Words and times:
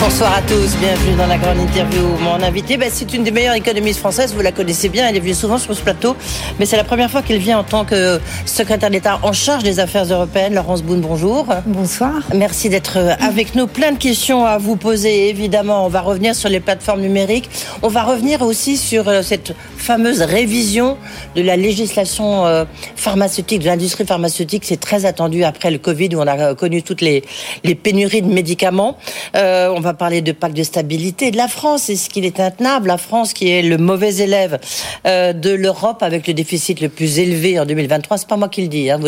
Bonsoir 0.00 0.32
à 0.34 0.40
tous, 0.40 0.76
bienvenue 0.78 1.14
dans 1.14 1.26
la 1.26 1.36
grande 1.36 1.58
interview. 1.58 2.00
Mon 2.22 2.42
invité, 2.42 2.78
ben, 2.78 2.88
c'est 2.90 3.12
une 3.12 3.22
des 3.22 3.30
meilleures 3.30 3.54
économistes 3.54 3.98
françaises, 3.98 4.32
vous 4.34 4.40
la 4.40 4.50
connaissez 4.50 4.88
bien, 4.88 5.06
elle 5.06 5.14
est 5.14 5.20
venue 5.20 5.34
souvent 5.34 5.58
sur 5.58 5.74
ce 5.76 5.82
plateau, 5.82 6.16
mais 6.58 6.64
c'est 6.64 6.78
la 6.78 6.84
première 6.84 7.10
fois 7.10 7.20
qu'elle 7.20 7.38
vient 7.38 7.58
en 7.58 7.64
tant 7.64 7.84
que 7.84 8.18
secrétaire 8.46 8.88
d'État 8.88 9.18
en 9.22 9.34
charge 9.34 9.62
des 9.62 9.78
affaires 9.78 10.04
européennes. 10.04 10.54
Laurence 10.54 10.82
Boone, 10.82 11.02
bonjour. 11.02 11.46
Bonsoir. 11.66 12.14
Merci 12.34 12.70
d'être 12.70 12.96
avec 13.20 13.54
nous. 13.54 13.66
Plein 13.66 13.92
de 13.92 13.98
questions 13.98 14.46
à 14.46 14.56
vous 14.56 14.76
poser, 14.76 15.28
évidemment. 15.28 15.84
On 15.84 15.90
va 15.90 16.00
revenir 16.00 16.34
sur 16.34 16.48
les 16.48 16.60
plateformes 16.60 17.02
numériques. 17.02 17.50
On 17.82 17.88
va 17.88 18.02
revenir 18.02 18.40
aussi 18.40 18.78
sur 18.78 19.06
euh, 19.06 19.20
cette 19.20 19.54
fameuse 19.76 20.22
révision 20.22 20.96
de 21.36 21.42
la 21.42 21.56
législation 21.56 22.46
euh, 22.46 22.64
pharmaceutique, 22.96 23.60
de 23.60 23.66
l'industrie 23.66 24.06
pharmaceutique. 24.06 24.64
C'est 24.64 24.80
très 24.80 25.04
attendu 25.04 25.44
après 25.44 25.70
le 25.70 25.78
Covid 25.78 26.16
où 26.16 26.20
on 26.20 26.26
a 26.26 26.54
connu 26.54 26.82
toutes 26.82 27.02
les, 27.02 27.22
les 27.64 27.74
pénuries 27.74 28.22
de 28.22 28.32
médicaments. 28.32 28.96
Euh, 29.36 29.70
on 29.76 29.80
va 29.80 29.89
parler 29.94 30.22
de 30.22 30.32
pacte 30.32 30.56
de 30.56 30.62
stabilité 30.62 31.30
de 31.30 31.36
la 31.36 31.48
France. 31.48 31.88
Est-ce 31.88 32.08
qu'il 32.10 32.24
est 32.24 32.40
intenable 32.40 32.88
La 32.88 32.98
France 32.98 33.32
qui 33.32 33.50
est 33.50 33.62
le 33.62 33.78
mauvais 33.78 34.16
élève 34.16 34.58
euh, 35.06 35.32
de 35.32 35.50
l'Europe 35.50 36.02
avec 36.02 36.26
le 36.26 36.34
déficit 36.34 36.80
le 36.80 36.88
plus 36.88 37.18
élevé 37.18 37.58
en 37.58 37.66
2023. 37.66 38.18
C'est 38.18 38.28
pas 38.28 38.36
moi 38.36 38.48
qui 38.48 38.62
le 38.62 38.68
dis. 38.68 38.90
Hein. 38.90 39.00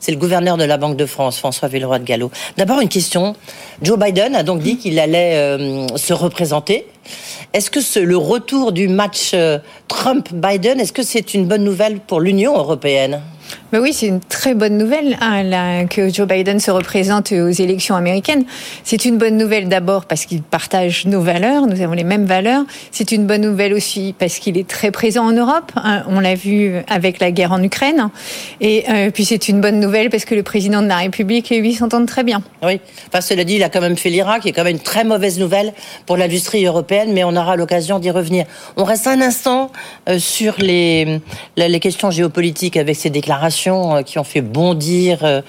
C'est 0.00 0.12
le 0.12 0.18
gouverneur 0.18 0.56
de 0.56 0.64
la 0.64 0.76
Banque 0.76 0.96
de 0.96 1.06
France, 1.06 1.38
François 1.38 1.68
Villeroy 1.68 1.98
de 1.98 2.04
Gallo. 2.04 2.30
D'abord 2.56 2.80
une 2.80 2.88
question. 2.88 3.34
Joe 3.82 3.98
Biden 3.98 4.34
a 4.34 4.42
donc 4.42 4.60
dit 4.60 4.78
qu'il 4.78 4.98
allait 4.98 5.36
euh, 5.36 5.86
se 5.96 6.12
représenter. 6.12 6.86
Est-ce 7.52 7.70
que 7.70 8.00
le 8.00 8.16
retour 8.16 8.72
du 8.72 8.88
match 8.88 9.30
euh, 9.34 9.58
Trump-Biden, 9.88 10.80
est-ce 10.80 10.92
que 10.92 11.02
c'est 11.02 11.34
une 11.34 11.46
bonne 11.46 11.64
nouvelle 11.64 12.00
pour 12.00 12.20
l'Union 12.20 12.56
européenne? 12.56 13.20
Ben 13.72 13.80
oui, 13.80 13.92
c'est 13.92 14.06
une 14.06 14.20
très 14.20 14.54
bonne 14.54 14.78
nouvelle 14.78 15.16
hein, 15.20 15.86
que 15.86 16.08
Joe 16.08 16.28
Biden 16.28 16.60
se 16.60 16.70
représente 16.70 17.32
aux 17.32 17.50
élections 17.50 17.96
américaines. 17.96 18.44
C'est 18.84 19.04
une 19.04 19.18
bonne 19.18 19.36
nouvelle 19.36 19.68
d'abord 19.68 20.04
parce 20.04 20.24
qu'il 20.24 20.42
partage 20.42 21.04
nos 21.06 21.20
valeurs, 21.20 21.66
nous 21.66 21.80
avons 21.80 21.94
les 21.94 22.04
mêmes 22.04 22.26
valeurs. 22.26 22.62
C'est 22.92 23.10
une 23.10 23.26
bonne 23.26 23.40
nouvelle 23.40 23.74
aussi 23.74 24.14
parce 24.16 24.38
qu'il 24.38 24.56
est 24.56 24.68
très 24.68 24.92
présent 24.92 25.26
en 25.26 25.32
Europe. 25.32 25.72
Hein. 25.74 26.04
on 26.06 26.20
l'a 26.20 26.36
vu 26.36 26.76
avec 26.86 27.18
la 27.18 27.32
guerre 27.32 27.50
en 27.50 27.60
Ukraine. 27.60 28.08
Et 28.60 28.84
euh, 28.88 29.10
puis 29.10 29.24
c'est 29.24 29.48
une 29.48 29.60
bonne 29.60 29.80
nouvelle 29.80 30.10
parce 30.10 30.24
que 30.24 30.36
le 30.36 30.44
président 30.44 30.80
de 30.80 30.86
la 30.86 30.98
République 30.98 31.50
et 31.50 31.60
lui 31.60 31.74
s'entendent 31.74 32.06
très 32.06 32.22
bien. 32.22 32.42
Oui, 32.62 32.80
enfin 33.08 33.20
cela 33.20 33.42
dit, 33.42 33.56
il 33.56 33.64
a 33.64 33.68
quand 33.68 33.80
même 33.80 33.96
fait 33.96 34.10
l'Irak, 34.10 34.42
qui 34.42 34.50
est 34.50 34.52
quand 34.52 34.62
même 34.62 34.76
une 34.76 34.82
très 34.82 35.02
mauvaise 35.02 35.40
nouvelle 35.40 35.72
pour 36.06 36.16
l'industrie 36.16 36.64
européenne, 36.64 37.12
mais 37.12 37.24
on 37.24 37.34
aura 37.34 37.56
l'occasion 37.56 37.98
d'y 37.98 38.12
revenir. 38.12 38.46
On 38.76 38.84
reste 38.84 39.08
un 39.08 39.20
instant 39.20 39.72
euh, 40.08 40.20
sur 40.20 40.54
les, 40.58 41.20
les 41.56 41.80
questions 41.80 42.12
géopolitiques 42.12 42.76
avec 42.76 42.94
ces 42.94 43.10
déclarations 43.10 43.55
euh, 43.66 44.02
qui 44.02 44.18
ont 44.18 44.24
fait 44.24 44.42
bondir 44.42 45.20
euh, 45.22 45.40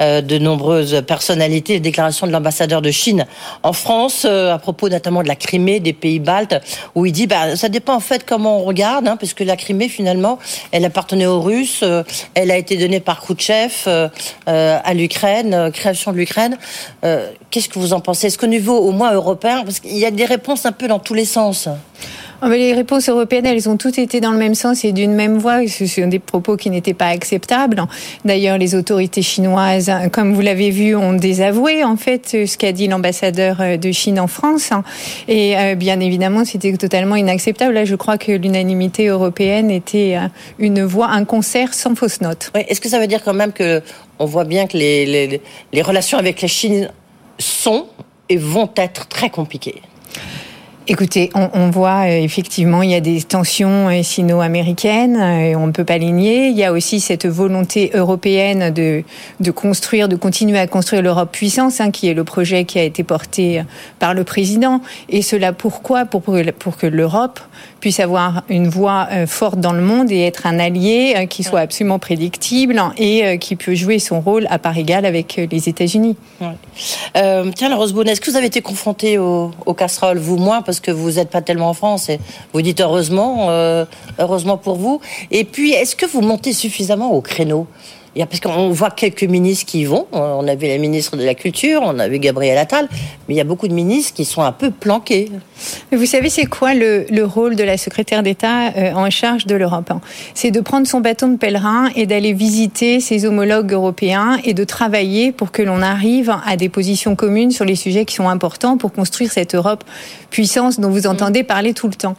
euh, 0.00 0.20
de 0.20 0.38
nombreuses 0.38 1.02
personnalités, 1.06 1.80
déclaration 1.80 2.26
de 2.26 2.32
l'ambassadeur 2.32 2.80
de 2.80 2.90
Chine 2.90 3.26
en 3.62 3.72
France 3.72 4.24
à 4.24 4.58
propos 4.58 4.88
notamment 4.88 5.22
de 5.22 5.28
la 5.28 5.36
Crimée, 5.36 5.80
des 5.80 5.92
pays 5.92 6.18
baltes, 6.18 6.56
où 6.94 7.06
il 7.06 7.12
dit 7.12 7.26
bah, 7.26 7.56
ça 7.56 7.68
dépend 7.68 7.94
en 7.94 8.00
fait 8.00 8.24
comment 8.24 8.60
on 8.60 8.64
regarde, 8.64 9.08
hein, 9.08 9.16
parce 9.16 9.34
que 9.34 9.44
la 9.44 9.56
Crimée 9.56 9.88
finalement, 9.88 10.38
elle 10.72 10.84
appartenait 10.84 11.26
aux 11.26 11.40
Russes, 11.40 11.84
elle 12.34 12.50
a 12.50 12.56
été 12.56 12.76
donnée 12.76 13.00
par 13.00 13.20
Khrouchtchev 13.20 13.88
à 14.46 14.94
l'Ukraine, 14.94 15.70
création 15.72 16.12
de 16.12 16.18
l'Ukraine. 16.18 16.56
Qu'est-ce 17.50 17.68
que 17.68 17.78
vous 17.78 17.92
en 17.92 18.00
pensez? 18.00 18.28
Est-ce 18.28 18.38
qu'au 18.38 18.46
niveau 18.46 18.76
au 18.76 18.92
moins 18.92 19.12
européen, 19.12 19.62
parce 19.64 19.80
qu'il 19.80 19.96
y 19.96 20.04
a 20.04 20.10
des 20.10 20.24
réponses 20.24 20.66
un 20.66 20.72
peu 20.72 20.88
dans 20.88 20.98
tous 20.98 21.14
les 21.14 21.24
sens? 21.24 21.68
Ah, 22.42 22.50
les 22.50 22.74
réponses 22.74 23.08
européennes, 23.08 23.46
elles 23.46 23.66
ont 23.66 23.78
toutes 23.78 23.98
été 23.98 24.20
dans 24.20 24.30
le 24.30 24.36
même 24.36 24.54
sens 24.54 24.84
et 24.84 24.92
d'une 24.92 25.14
même 25.14 25.38
voix. 25.38 25.66
Ce 25.66 25.86
sont 25.86 26.06
des 26.06 26.18
propos 26.18 26.56
qui 26.56 26.68
n'étaient 26.68 26.92
pas 26.92 27.06
acceptables. 27.06 27.82
D'ailleurs, 28.26 28.58
les 28.58 28.74
autorités 28.74 29.22
chinoises, 29.22 29.90
comme 30.12 30.34
vous 30.34 30.42
l'avez 30.42 30.70
vu, 30.70 30.94
ont 30.94 31.14
désavoué 31.14 31.82
en 31.82 31.96
fait 31.96 32.28
ce 32.46 32.58
qu'a 32.58 32.72
dit 32.72 32.88
l'ambassadeur 32.88 33.60
euh, 33.60 33.76
de 33.78 33.90
Chine 33.90 34.20
en 34.20 34.26
France. 34.26 34.70
Et 35.28 35.56
euh, 35.56 35.74
bien 35.76 35.98
évidemment, 36.00 36.44
c'était 36.44 36.76
totalement 36.76 37.16
inacceptable. 37.16 37.72
Là, 37.72 37.86
je 37.86 37.94
crois 37.94 38.18
que 38.18 38.32
l'unanimité 38.32 39.06
européenne 39.06 39.70
était 39.70 40.16
euh, 40.16 40.28
une 40.58 40.84
voix, 40.84 41.08
un 41.08 41.24
concert 41.24 41.72
sans 41.72 41.94
fausse 41.94 42.20
note. 42.20 42.52
Est-ce 42.54 42.82
que 42.82 42.90
ça 42.90 43.00
veut 43.00 43.06
dire 43.06 43.24
quand 43.24 43.34
même 43.34 43.52
que 43.52 43.82
on 44.18 44.26
voit 44.26 44.44
bien 44.44 44.66
que 44.66 44.76
les, 44.76 45.40
relations 45.82 46.18
avec 46.18 46.42
la 46.42 46.48
Chine 46.48 46.90
sont 47.38 47.86
et 48.28 48.36
vont 48.36 48.70
être 48.76 49.08
très 49.08 49.30
compliquées? 49.30 49.80
Écoutez, 50.88 51.30
on, 51.34 51.68
voit 51.70 52.06
euh, 52.06 52.22
effectivement 52.22 52.80
il 52.80 52.90
y 52.90 52.94
a 52.94 53.00
des 53.00 53.20
tensions 53.20 53.88
euh, 53.88 54.04
sino-américaines, 54.04 55.16
euh, 55.16 55.58
on 55.58 55.66
ne 55.66 55.72
peut 55.72 55.84
pas 55.84 55.98
les 55.98 56.12
nier. 56.12 56.46
Il 56.46 56.56
y 56.56 56.62
a 56.62 56.70
aussi 56.70 57.00
cette 57.00 57.26
volonté 57.26 57.90
européenne 57.92 58.70
de, 58.72 59.02
de 59.40 59.50
construire, 59.50 60.08
de 60.08 60.14
continuer 60.14 60.60
à 60.60 60.68
construire 60.68 61.02
l'Europe 61.02 61.32
puissance, 61.32 61.80
hein, 61.80 61.90
qui 61.90 62.06
est 62.06 62.14
le 62.14 62.22
projet 62.22 62.64
qui 62.64 62.78
a 62.78 62.84
été 62.84 63.02
porté 63.02 63.64
par 63.98 64.14
le 64.14 64.22
président. 64.22 64.80
Et 65.08 65.22
cela 65.22 65.52
pourquoi? 65.52 66.04
Pour, 66.04 66.22
pour 66.22 66.76
que 66.76 66.86
l'Europe 66.86 67.40
puisse 67.80 68.00
avoir 68.00 68.42
une 68.48 68.68
voix 68.68 69.08
forte 69.26 69.60
dans 69.60 69.72
le 69.72 69.82
monde 69.82 70.10
et 70.10 70.22
être 70.22 70.46
un 70.46 70.58
allié 70.58 71.26
qui 71.28 71.42
soit 71.42 71.60
absolument 71.60 71.98
prédictible 71.98 72.80
et 72.98 73.38
qui 73.38 73.56
peut 73.56 73.74
jouer 73.74 73.98
son 73.98 74.20
rôle 74.20 74.46
à 74.50 74.58
part 74.58 74.76
égale 74.76 75.04
avec 75.04 75.40
les 75.50 75.68
États-Unis. 75.68 76.16
Euh, 77.16 77.50
tiens, 77.54 77.68
la 77.68 77.76
Rose 77.76 77.94
est-ce 78.06 78.20
que 78.20 78.30
vous 78.30 78.36
avez 78.36 78.46
été 78.46 78.60
confronté 78.60 79.18
aux, 79.18 79.50
aux 79.64 79.74
casseroles, 79.74 80.18
vous 80.18 80.36
moins 80.36 80.62
parce 80.62 80.80
que 80.80 80.90
vous 80.90 81.12
n'êtes 81.12 81.30
pas 81.30 81.42
tellement 81.42 81.70
en 81.70 81.74
France. 81.74 82.08
Et 82.08 82.18
vous 82.52 82.62
dites 82.62 82.80
heureusement, 82.80 83.50
euh, 83.50 83.84
heureusement 84.18 84.56
pour 84.56 84.76
vous. 84.76 85.00
Et 85.30 85.44
puis, 85.44 85.72
est-ce 85.72 85.96
que 85.96 86.06
vous 86.06 86.20
montez 86.20 86.52
suffisamment 86.52 87.12
au 87.12 87.20
créneau? 87.20 87.66
Parce 88.24 88.40
qu'on 88.40 88.70
voit 88.70 88.90
quelques 88.90 89.24
ministres 89.24 89.66
qui 89.66 89.80
y 89.80 89.84
vont. 89.84 90.06
On 90.12 90.48
avait 90.48 90.68
la 90.68 90.78
ministre 90.78 91.16
de 91.16 91.24
la 91.24 91.34
Culture, 91.34 91.82
on 91.84 91.98
avait 91.98 92.18
Gabriel 92.18 92.56
Attal, 92.56 92.88
mais 93.28 93.34
il 93.34 93.36
y 93.36 93.40
a 93.40 93.44
beaucoup 93.44 93.68
de 93.68 93.74
ministres 93.74 94.14
qui 94.14 94.24
sont 94.24 94.42
un 94.42 94.52
peu 94.52 94.70
planqués. 94.70 95.30
vous 95.92 96.06
savez, 96.06 96.30
c'est 96.30 96.46
quoi 96.46 96.72
le, 96.74 97.06
rôle 97.24 97.56
de 97.56 97.64
la 97.64 97.76
secrétaire 97.76 98.22
d'État 98.22 98.68
euh, 98.76 98.92
en 98.94 99.10
charge 99.10 99.46
de 99.46 99.56
l'Europe 99.56 99.90
hein? 99.90 100.00
C'est 100.34 100.50
de 100.50 100.60
prendre 100.60 100.86
son 100.86 101.00
bâton 101.00 101.28
de 101.28 101.36
pèlerin 101.36 101.90
et 101.96 102.06
d'aller 102.06 102.32
visiter 102.32 103.00
ses 103.00 103.26
homologues 103.26 103.72
européens 103.72 104.38
et 104.44 104.54
de 104.54 104.64
travailler 104.64 105.32
pour 105.32 105.50
que 105.50 105.62
l'on 105.62 105.82
arrive 105.82 106.34
à 106.46 106.56
des 106.56 106.68
positions 106.68 107.16
communes 107.16 107.50
sur 107.50 107.64
les 107.64 107.74
sujets 107.74 108.04
qui 108.04 108.14
sont 108.14 108.28
importants 108.28 108.76
pour 108.78 108.92
construire 108.92 109.30
cette 109.30 109.54
Europe 109.54 109.84
puissance 110.30 110.80
dont 110.80 110.90
vous 110.90 111.02
mm. 111.02 111.12
entendez 111.12 111.42
parler 111.42 111.74
tout 111.74 111.88
le 111.88 111.94
temps. 111.94 112.16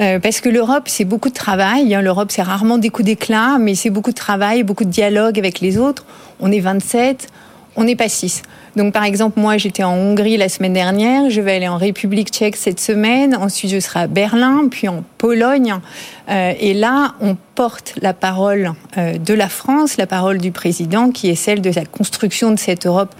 Euh, 0.00 0.18
parce 0.18 0.40
que 0.40 0.48
l'Europe, 0.48 0.84
c'est 0.86 1.04
beaucoup 1.04 1.28
de 1.28 1.34
travail. 1.34 1.94
Hein. 1.94 2.02
L'Europe, 2.02 2.30
c'est 2.30 2.42
rarement 2.42 2.78
des 2.78 2.90
coups 2.90 3.06
d'éclat, 3.06 3.58
mais 3.58 3.74
c'est 3.74 3.90
beaucoup 3.90 4.10
de 4.10 4.16
travail, 4.16 4.62
beaucoup 4.62 4.84
de 4.84 4.90
dialogue 4.90 5.38
avec 5.40 5.60
les 5.60 5.76
autres. 5.78 6.04
On 6.38 6.52
est 6.52 6.60
27, 6.60 7.26
on 7.76 7.84
n'est 7.84 7.96
pas 7.96 8.08
6. 8.08 8.42
Donc 8.76 8.92
par 8.92 9.04
exemple, 9.04 9.40
moi 9.40 9.56
j'étais 9.56 9.82
en 9.82 9.94
Hongrie 9.94 10.36
la 10.36 10.48
semaine 10.48 10.72
dernière, 10.72 11.30
je 11.30 11.40
vais 11.40 11.56
aller 11.56 11.68
en 11.68 11.76
République 11.76 12.28
tchèque 12.28 12.56
cette 12.56 12.80
semaine, 12.80 13.36
ensuite 13.36 13.70
je 13.70 13.80
serai 13.80 14.00
à 14.00 14.06
Berlin, 14.06 14.68
puis 14.70 14.88
en 14.88 15.04
Pologne. 15.18 15.74
Euh, 16.30 16.52
et 16.60 16.74
là, 16.74 17.14
on 17.20 17.36
porte 17.56 17.94
la 18.00 18.14
parole 18.14 18.72
euh, 18.96 19.18
de 19.18 19.34
la 19.34 19.48
France, 19.48 19.96
la 19.96 20.06
parole 20.06 20.38
du 20.38 20.52
président, 20.52 21.10
qui 21.10 21.28
est 21.28 21.34
celle 21.34 21.60
de 21.60 21.70
la 21.70 21.84
construction 21.84 22.52
de 22.52 22.58
cette 22.58 22.86
Europe, 22.86 23.14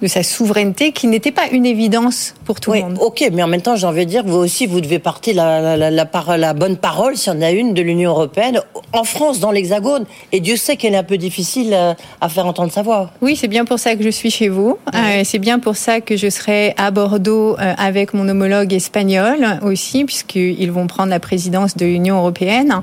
de 0.00 0.06
sa 0.06 0.22
souveraineté, 0.22 0.92
qui 0.92 1.06
n'était 1.06 1.30
pas 1.30 1.48
une 1.52 1.66
évidence 1.66 2.34
pour 2.44 2.58
tout 2.58 2.72
le 2.72 2.80
monde. 2.80 2.98
Ok, 3.00 3.28
mais 3.32 3.42
en 3.42 3.46
même 3.46 3.60
temps, 3.60 3.76
j'ai 3.76 3.86
envie 3.86 4.06
de 4.06 4.10
dire, 4.10 4.24
vous 4.24 4.38
aussi, 4.38 4.66
vous 4.66 4.80
devez 4.80 4.98
porter 4.98 5.34
la, 5.34 5.76
la, 5.76 5.90
la, 5.90 6.36
la 6.36 6.54
bonne 6.54 6.76
parole, 6.76 7.16
s'il 7.16 7.34
y 7.34 7.36
en 7.36 7.42
a 7.42 7.50
une, 7.50 7.74
de 7.74 7.82
l'Union 7.82 8.10
européenne, 8.10 8.60
en 8.92 9.04
France, 9.04 9.40
dans 9.40 9.50
l'Hexagone. 9.50 10.06
Et 10.32 10.40
Dieu 10.40 10.56
sait 10.56 10.76
qu'elle 10.76 10.94
est 10.94 10.98
un 10.98 11.04
peu 11.04 11.18
difficile 11.18 11.72
euh, 11.74 11.94
à, 12.20 12.28
faire 12.28 12.46
entendre 12.46 12.72
sa 12.72 12.82
voix. 12.82 13.10
Oui, 13.20 13.36
c'est 13.36 13.48
bien 13.48 13.64
pour 13.64 13.78
ça 13.78 13.94
que 13.94 14.02
je 14.02 14.10
suis 14.10 14.30
chez 14.30 14.48
vous. 14.48 14.78
C'est 15.24 15.38
bien 15.38 15.58
pour 15.58 15.76
ça 15.76 16.00
que 16.00 16.16
je 16.16 16.28
serai 16.28 16.74
à 16.76 16.90
Bordeaux 16.90 17.56
avec 17.58 18.14
mon 18.14 18.28
homologue 18.28 18.72
espagnol 18.72 19.58
aussi, 19.62 20.04
puisqu'ils 20.04 20.70
vont 20.70 20.86
prendre 20.86 21.10
la 21.10 21.20
présidence 21.20 21.76
de 21.76 21.86
l'Union 21.86 22.18
européenne. 22.18 22.82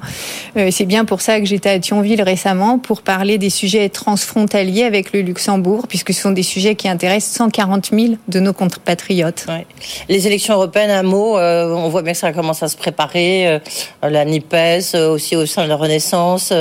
c'est 0.56 0.86
bien 0.86 1.06
pour 1.06 1.22
ça 1.22 1.40
que 1.40 1.46
j'étais 1.46 1.70
à 1.70 1.80
Thionville 1.80 2.22
récemment 2.22 2.80
pour 2.80 3.02
parler 3.02 3.38
des 3.38 3.50
sujets 3.50 3.90
transfrontaliers 3.90 4.84
avec 4.84 5.14
le 5.14 5.22
Luxembourg, 5.22 5.88
puisque 5.88 6.14
ce 6.14 6.22
sont 6.22 6.32
des 6.32 6.44
sujets 6.44 6.76
qui 6.76 6.88
intéressent 6.88 7.36
140 7.38 7.92
000 7.92 8.14
de 8.28 8.40
nos 8.40 8.54
compatriotes. 8.54 9.46
Les 10.10 10.28
élections 10.28 10.56
européennes, 10.56 10.92
un 10.92 11.04
mot, 11.04 11.38
euh, 11.38 11.74
on 11.74 11.90
voit 11.90 12.02
bien 12.02 12.14
que 12.14 12.20
ça 12.20 12.34
commence 12.34 12.64
à 12.64 12.68
se 12.68 12.78
préparer. 12.78 13.48
Euh, 13.48 13.60
la 14.04 14.26
NIPES, 14.26 14.96
euh, 14.96 15.10
aussi 15.12 15.36
au 15.36 15.46
sein 15.46 15.64
de 15.64 15.70
la 15.70 15.76
Renaissance. 15.76 16.54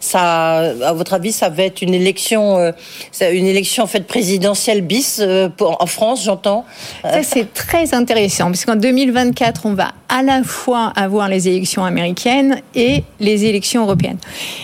ça, 0.00 0.58
à 0.58 0.92
votre 0.92 1.14
avis, 1.14 1.32
ça 1.32 1.48
va 1.48 1.64
être 1.64 1.82
une 1.82 1.94
élection, 1.94 2.72
une 3.20 3.46
élection 3.46 3.84
en 3.84 3.86
présidentielle 4.06 4.82
bis 4.94 5.22
en 5.60 5.86
France, 5.86 6.24
j'entends. 6.24 6.64
Ça 7.02 7.22
c'est 7.22 7.52
très 7.52 7.94
intéressant, 7.94 8.48
puisqu'en 8.50 8.76
2024, 8.76 9.66
on 9.66 9.74
va 9.74 9.92
à 10.08 10.22
la 10.22 10.44
fois 10.44 10.92
avoir 10.94 11.28
les 11.28 11.48
élections 11.48 11.84
américaines 11.84 12.60
et 12.76 13.02
les 13.18 13.46
élections 13.46 13.82
européenne. 13.82 14.18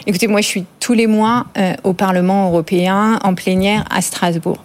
Écoutez, 0.07 0.29
moi, 0.29 0.41
je 0.41 0.47
suis 0.47 0.65
tous 0.79 0.93
les 0.93 1.09
mois 1.09 1.47
euh, 1.59 1.73
au 1.83 1.93
Parlement 1.93 2.49
européen 2.49 3.19
en 3.25 3.35
plénière 3.35 3.85
à 3.91 4.01
Strasbourg. 4.01 4.59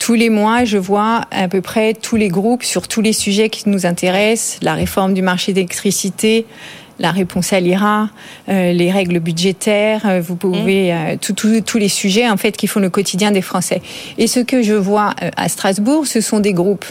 Tous 0.00 0.14
les 0.14 0.30
mois, 0.30 0.64
je 0.64 0.78
vois 0.78 1.20
à 1.30 1.46
peu 1.46 1.60
près 1.60 1.94
tous 1.94 2.16
les 2.16 2.28
groupes 2.28 2.64
sur 2.64 2.88
tous 2.88 3.00
les 3.00 3.12
sujets 3.12 3.50
qui 3.50 3.68
nous 3.68 3.86
intéressent, 3.86 4.58
la 4.62 4.74
réforme 4.74 5.14
du 5.14 5.22
marché 5.22 5.52
d'électricité, 5.52 6.44
la 7.02 7.10
réponse 7.10 7.52
à 7.52 7.60
l'IRA, 7.60 8.08
les 8.48 8.90
règles 8.90 9.18
budgétaires, 9.18 10.22
vous 10.22 10.36
pouvez 10.36 10.94
mmh. 10.94 11.62
tous 11.64 11.78
les 11.78 11.88
sujets 11.88 12.30
en 12.30 12.36
fait 12.36 12.56
qui 12.56 12.66
font 12.66 12.80
le 12.80 12.90
quotidien 12.90 13.32
des 13.32 13.42
Français. 13.42 13.82
Et 14.18 14.26
ce 14.26 14.40
que 14.40 14.62
je 14.62 14.74
vois 14.74 15.14
à 15.36 15.48
Strasbourg, 15.48 16.06
ce 16.06 16.20
sont 16.20 16.40
des 16.40 16.52
groupes 16.54 16.86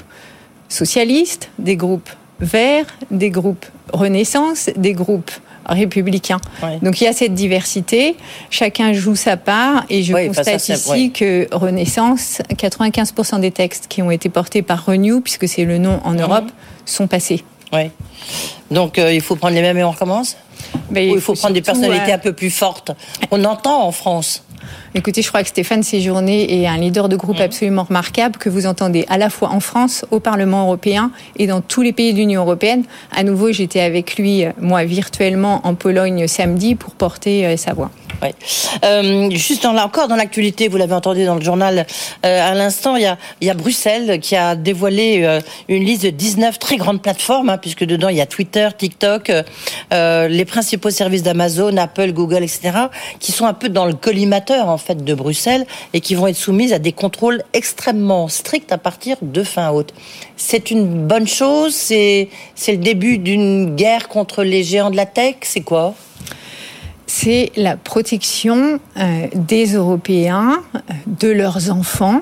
socialistes, 0.69 1.49
des 1.59 1.77
groupes 1.77 2.09
verts, 2.39 2.85
des 3.09 3.29
groupes 3.29 3.65
Renaissance, 3.93 4.69
des 4.75 4.93
groupes 4.93 5.31
républicains. 5.65 6.39
Donc 6.81 7.01
il 7.01 7.05
y 7.05 7.07
a 7.07 7.13
cette 7.13 7.33
diversité, 7.33 8.15
chacun 8.49 8.93
joue 8.93 9.15
sa 9.15 9.37
part 9.37 9.85
et 9.89 10.03
je 10.03 10.13
constate 10.27 10.69
ici 10.69 11.11
que 11.11 11.47
Renaissance, 11.51 12.41
95% 12.49 13.39
des 13.39 13.51
textes 13.51 13.87
qui 13.87 14.01
ont 14.01 14.11
été 14.11 14.29
portés 14.29 14.61
par 14.61 14.85
Renew, 14.85 15.21
puisque 15.21 15.47
c'est 15.47 15.65
le 15.65 15.77
nom 15.77 15.99
en 16.03 16.13
mhm. 16.13 16.21
Europe, 16.21 16.51
sont 16.85 17.07
passés. 17.07 17.43
Oui. 17.73 17.91
Donc 18.69 18.97
euh, 18.97 19.13
il 19.13 19.21
faut 19.21 19.35
prendre 19.35 19.55
les 19.55 19.61
mêmes 19.61 19.77
et 19.77 19.83
on 19.83 19.91
recommence? 19.91 20.37
Mais 20.89 21.09
Ou 21.11 21.15
il 21.15 21.21
faut, 21.21 21.33
prendre 21.33 21.53
des 21.53 21.61
personnalités 21.61 22.13
un 22.13 22.17
peu 22.17 22.33
plus 22.33 22.49
fortes? 22.49 22.91
On 23.31 23.43
entend 23.43 23.85
en 23.85 23.91
France 23.91 24.43
Écoutez, 24.93 25.21
je 25.21 25.27
crois 25.29 25.43
que 25.43 25.49
Stéphane 25.49 25.83
Séjourné 25.83 26.61
est 26.61 26.67
un 26.67 26.77
leader 26.77 27.09
de 27.09 27.15
groupe 27.15 27.39
absolument 27.39 27.83
remarquable 27.83 28.37
que 28.37 28.49
vous 28.49 28.65
entendez 28.65 29.05
à 29.09 29.17
la 29.17 29.29
fois 29.29 29.49
en 29.49 29.59
France, 29.59 30.05
au 30.11 30.19
Parlement 30.19 30.63
européen 30.63 31.11
et 31.37 31.47
dans 31.47 31.61
tous 31.61 31.81
les 31.81 31.93
pays 31.93 32.13
de 32.13 32.17
l'Union 32.17 32.41
européenne. 32.41 32.83
À 33.15 33.23
nouveau, 33.23 33.51
j'étais 33.51 33.81
avec 33.81 34.17
lui, 34.17 34.43
moi, 34.59 34.83
virtuellement 34.83 35.61
en 35.63 35.75
Pologne 35.75 36.27
samedi 36.27 36.75
pour 36.75 36.95
porter 36.95 37.45
euh, 37.45 37.57
sa 37.57 37.73
voix. 37.73 37.91
Ouais. 38.21 38.35
Euh, 38.85 39.29
juste 39.31 39.63
dans, 39.63 39.75
encore 39.77 40.07
dans 40.07 40.15
l'actualité, 40.15 40.67
vous 40.67 40.77
l'avez 40.77 40.93
entendu 40.93 41.25
dans 41.25 41.35
le 41.35 41.41
journal 41.41 41.85
euh, 42.25 42.51
à 42.51 42.53
l'instant, 42.53 42.95
il 42.95 43.03
y 43.03 43.05
a, 43.05 43.17
il 43.39 43.47
y 43.47 43.49
a 43.49 43.53
Bruxelles 43.53 44.19
qui 44.19 44.35
a 44.35 44.55
dévoilé 44.55 45.21
euh, 45.23 45.39
une 45.67 45.83
liste 45.83 46.03
de 46.03 46.09
19 46.09 46.59
très 46.59 46.77
grandes 46.77 47.01
plateformes, 47.01 47.49
hein, 47.49 47.57
puisque 47.57 47.83
dedans 47.83 48.09
il 48.09 48.17
y 48.17 48.21
a 48.21 48.25
Twitter, 48.25 48.69
TikTok, 48.77 49.31
euh, 49.93 50.27
les 50.27 50.45
principaux 50.45 50.89
services 50.89 51.23
d'Amazon, 51.23 51.75
Apple, 51.77 52.11
Google, 52.11 52.43
etc., 52.43 52.71
qui 53.19 53.31
sont 53.31 53.45
un 53.45 53.53
peu 53.53 53.69
dans 53.69 53.85
le 53.85 53.93
collimateur 53.93 54.50
en 54.59 54.77
fait 54.77 55.03
de 55.03 55.13
Bruxelles 55.13 55.65
et 55.93 56.01
qui 56.01 56.15
vont 56.15 56.27
être 56.27 56.35
soumises 56.35 56.73
à 56.73 56.79
des 56.79 56.91
contrôles 56.91 57.43
extrêmement 57.53 58.27
stricts 58.27 58.71
à 58.71 58.77
partir 58.77 59.17
de 59.21 59.43
fin 59.43 59.71
août. 59.71 59.93
C'est 60.37 60.71
une 60.71 61.07
bonne 61.07 61.27
chose? 61.27 61.73
C'est 61.75 62.27
le 62.67 62.77
début 62.77 63.17
d'une 63.17 63.75
guerre 63.75 64.07
contre 64.07 64.43
les 64.43 64.63
géants 64.63 64.91
de 64.91 64.95
la 64.95 65.05
tech? 65.05 65.35
C'est 65.41 65.61
quoi? 65.61 65.95
C'est 67.07 67.51
la 67.57 67.75
protection 67.75 68.79
euh, 68.97 69.27
des 69.35 69.73
Européens, 69.73 70.63
euh, 70.75 70.79
de 71.07 71.27
leurs 71.27 71.69
enfants, 71.69 72.21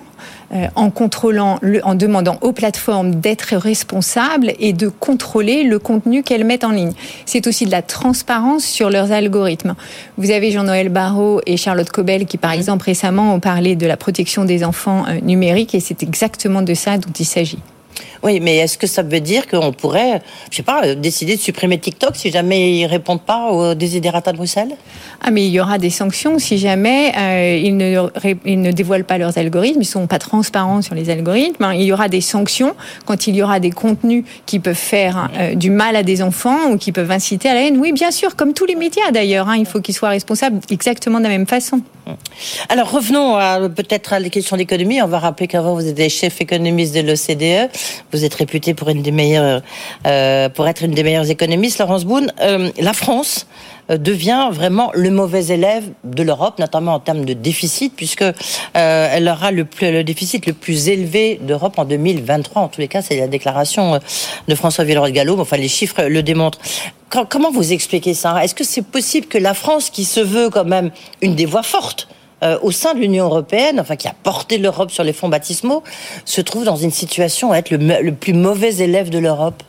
euh, 0.54 0.68
en 0.76 0.90
contrôlant, 0.90 1.60
en 1.84 1.96
demandant 1.96 2.38
aux 2.42 2.52
plateformes 2.52 3.16
d'être 3.16 3.56
responsables 3.56 4.54
et 4.60 4.74
de 4.74 4.88
contrôler 4.88 5.64
le 5.64 5.80
contenu 5.80 6.24
qu'elles 6.24 6.44
mettent 6.44 6.64
en 6.64 6.72
ligne. 6.72 6.94
C'est 7.26 7.48
aussi 7.48 7.66
de 7.66 7.72
la 7.72 7.82
transparence 7.82 8.64
sur 8.64 8.90
leurs 8.90 9.12
algorithmes. 9.12 9.76
Vous 10.18 10.32
avez 10.32 10.52
Jean-Noël 10.52 10.90
Barrot 10.90 11.42
et 11.46 11.58
Charlotte 11.58 11.90
Cobel 11.90 12.26
qui, 12.26 12.38
par 12.38 12.52
exemple, 12.52 12.86
récemment 12.86 13.34
ont 13.34 13.40
parlé 13.40 13.76
de 13.76 13.86
la 13.86 13.98
protection 13.98 14.46
des 14.46 14.64
enfants 14.64 15.06
numériques 15.22 15.76
et 15.76 15.80
c'est 15.80 16.04
exactement 16.04 16.62
de 16.62 16.74
ça 16.74 16.98
dont 16.98 17.12
il 17.18 17.26
s'agit. 17.26 17.60
Oui, 18.24 18.40
mais 18.40 18.58
est-ce 18.58 18.78
que 18.78 18.88
ça 18.88 19.02
veut 19.02 19.20
dire 19.20 19.48
qu'on 19.48 19.72
pourrait, 19.72 20.22
je 20.52 20.58
sais 20.58 20.64
pas, 20.64 20.96
décider 20.96 21.36
de 21.36 21.42
supprimer 21.42 21.78
TikTok 21.80 22.16
si 22.16 22.32
jamais 22.32 22.78
ils 22.78 22.86
répondent 22.86 23.22
pas 23.22 23.52
aux 23.52 23.76
désidératas 23.76 24.34
de 24.34 24.38
Bruxelles? 24.38 24.76
Ah, 25.22 25.32
mais 25.32 25.46
il 25.46 25.52
y 25.52 25.60
aura 25.60 25.78
des 25.78 25.90
sanctions 25.90 26.40
si 26.40 26.58
jamais 26.58 27.14
euh, 27.18 27.58
ils, 27.58 27.76
ne, 27.76 28.10
ils 28.46 28.62
ne 28.62 28.72
dévoilent 28.72 29.06
pas 29.06 29.18
leurs 29.18 29.38
algorithmes, 29.38 29.82
ils 29.82 29.86
sont 29.86 30.08
pas 30.08 30.20
transparents 30.20 30.82
sur 30.82 30.96
les 30.96 31.10
algorithmes. 31.10 31.64
Hein. 31.64 31.74
Il 31.74 31.84
y 31.84 31.94
aura 31.94 32.10
des 32.10 32.22
sanctions 32.22 32.76
quand 33.06 33.28
il 33.28 33.36
y 33.36 33.44
aura 33.44 33.60
des 33.60 33.72
contenus 33.72 34.24
qui 34.46 34.60
peuvent 34.60 34.76
faire 34.76 35.30
euh, 35.38 35.56
du 35.56 35.70
mal 35.70 35.96
à 35.96 36.04
des 36.04 36.22
enfants 36.22 36.72
ou 36.72 36.78
qui 36.78 36.92
peuvent 36.92 37.12
inciter 37.12 37.50
à 37.50 37.54
la 37.54 37.62
haine. 37.64 37.78
Oui, 37.80 37.92
bien 37.92 38.12
sûr, 38.12 38.36
comme 38.36 38.54
tous 38.54 38.66
les 38.66 38.76
médias 38.76 39.12
d'ailleurs, 39.12 39.50
hein, 39.50 39.58
il 39.58 39.66
faut 39.66 39.82
qu'ils 39.82 39.96
soient 39.96 40.10
responsables 40.10 40.60
exactement 40.70 41.20
de 41.20 41.24
la 41.24 41.30
même 41.30 41.48
façon. 41.48 41.82
Alors 42.70 42.92
revenons 42.92 43.38
peut-être 43.70 44.14
à 44.14 44.20
la 44.20 44.30
question 44.30 44.58
d'économie. 44.58 45.02
On 45.02 45.08
va 45.08 45.20
rappeler 45.20 45.48
qu'avant 45.48 45.76
vous 45.76 45.88
étiez 45.88 46.10
chef 46.10 46.42
économiste 46.42 46.96
de 46.96 47.02
l'OCDE. 47.02 47.70
Vous 48.12 48.26
êtes 48.26 48.34
réputé 48.34 48.74
pour 48.74 48.90
une 48.90 49.04
des 49.04 49.12
meilleures, 49.12 49.62
euh, 50.08 50.50
pour 50.50 50.68
être 50.68 50.84
une 50.84 50.92
des 50.92 51.04
meilleures 51.04 51.30
économistes, 51.30 51.80
Laurence 51.80 52.06
Boone. 52.06 52.32
Euh, 52.42 52.70
la 52.80 52.94
France 52.94 53.46
euh, 53.92 53.98
devient 53.98 54.50
vraiment 54.52 54.92
le 54.96 55.12
mauvais 55.12 55.48
élève 55.48 55.84
de 56.04 56.24
l'Europe, 56.24 56.58
notamment 56.58 56.96
en 56.96 57.00
termes 57.00 57.24
de 57.24 57.34
déficit, 57.34 57.94
puisque 57.96 58.26
elle 58.74 59.28
aura 59.28 59.52
le, 59.52 59.68
le, 59.82 60.04
déficit 60.04 60.48
le 60.48 60.54
plus 60.54 60.90
élevé 60.90 61.40
d'Europe 61.42 61.78
en 61.78 61.86
2023. 61.86 62.64
En 62.64 62.68
tous 62.68 62.82
les 62.82 62.88
cas, 62.88 63.02
c'est 63.04 63.18
la 63.18 63.28
déclaration 63.28 64.00
de 64.48 64.56
François 64.56 64.84
Villeroy-Gallo. 64.84 65.40
Enfin, 65.40 65.58
les 65.58 65.68
chiffres 65.68 66.04
le 66.04 66.24
démontrent. 66.24 66.60
Comment 67.30 67.52
vous 67.52 67.74
expliquez 67.74 68.14
ça? 68.14 68.44
Est-ce 68.44 68.56
que 68.56 68.64
c'est 68.64 68.84
possible 68.84 69.28
que 69.28 69.38
la 69.38 69.54
France, 69.54 69.90
qui 69.90 70.06
se 70.06 70.20
veut 70.20 70.50
quand 70.50 70.66
même 70.66 70.92
une 71.22 71.36
des 71.36 71.46
voix 71.46 71.64
fortes 71.64 72.08
euh, 72.44 72.58
au 72.62 72.72
sein 72.72 72.94
de 72.94 73.00
l'Union 73.00 73.26
européenne, 73.26 73.80
enfin 73.80 73.96
qui 73.96 74.08
a 74.08 74.16
porté 74.24 74.58
l'Europe 74.58 74.92
sur 74.92 75.04
les 75.04 75.14
fonds 75.14 75.30
baptismaux, 75.30 75.84
se 76.26 76.42
trouve 76.42 76.64
dans 76.64 76.76
une 76.76 76.92
situation 76.92 77.52
à 77.52 77.58
être 77.58 77.72
le, 77.72 77.78
le 77.78 78.14
plus 78.14 78.34
mauvais 78.34 78.76
élève 78.78 79.10
de 79.10 79.20
l'Europe. 79.20 79.64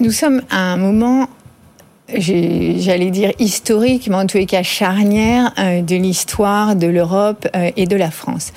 Nous 0.00 0.12
sommes 0.12 0.42
à 0.50 0.58
un 0.58 0.76
moment 0.76 1.28
j'allais 2.08 3.10
dire 3.10 3.32
historique, 3.38 4.08
mais 4.08 4.16
en 4.16 4.26
tous 4.26 4.38
les 4.38 4.46
cas 4.46 4.62
charnière 4.62 5.52
euh, 5.58 5.82
de 5.82 5.96
l'histoire 5.96 6.76
de 6.76 6.86
l'Europe 6.86 7.48
euh, 7.56 7.70
et 7.76 7.86
de 7.86 7.96
la 7.96 8.10
France. 8.10 8.52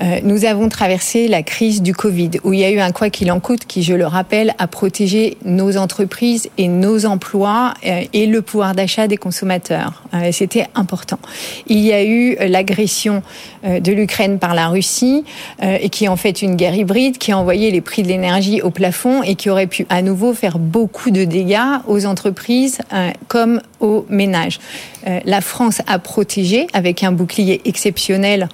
Euh, 0.00 0.20
nous 0.22 0.44
avons 0.44 0.68
traversé 0.68 1.26
la 1.26 1.42
crise 1.42 1.82
du 1.82 1.94
Covid, 1.94 2.30
où 2.44 2.52
il 2.52 2.60
y 2.60 2.64
a 2.64 2.70
eu 2.70 2.78
un 2.78 2.92
quoi 2.92 3.10
qu'il 3.10 3.32
en 3.32 3.40
coûte, 3.40 3.64
qui, 3.66 3.82
je 3.82 3.94
le 3.94 4.06
rappelle, 4.06 4.54
a 4.58 4.68
protégé 4.68 5.36
nos 5.44 5.76
entreprises 5.76 6.48
et 6.58 6.68
nos 6.68 7.04
emplois 7.04 7.74
et 7.82 8.26
le 8.26 8.42
pouvoir 8.42 8.74
d'achat 8.74 9.08
des 9.08 9.16
consommateurs. 9.16 10.02
C'était 10.30 10.66
important. 10.74 11.18
Il 11.66 11.78
y 11.78 11.92
a 11.92 12.04
eu 12.04 12.36
l'agression 12.40 13.22
de 13.64 13.92
l'Ukraine 13.92 14.38
par 14.38 14.54
la 14.54 14.68
Russie, 14.68 15.24
et 15.62 15.88
qui 15.88 16.08
en 16.08 16.16
fait 16.16 16.42
une 16.42 16.56
guerre 16.56 16.74
hybride, 16.74 17.18
qui 17.18 17.32
a 17.32 17.38
envoyé 17.38 17.70
les 17.70 17.80
prix 17.80 18.02
de 18.02 18.08
l'énergie 18.08 18.62
au 18.62 18.70
plafond 18.70 19.22
et 19.22 19.34
qui 19.34 19.50
aurait 19.50 19.66
pu 19.66 19.86
à 19.88 20.02
nouveau 20.02 20.34
faire 20.34 20.58
beaucoup 20.58 21.10
de 21.10 21.24
dégâts 21.24 21.58
aux 21.86 22.06
entreprises 22.06 22.78
euh, 22.92 23.10
comme 23.28 23.60
aux 23.82 24.06
ménages. 24.08 24.58
Euh, 25.06 25.20
la 25.24 25.40
France 25.40 25.82
a 25.86 25.98
protégé 25.98 26.68
avec 26.72 27.02
un 27.02 27.12
bouclier 27.12 27.60
exceptionnel 27.64 28.48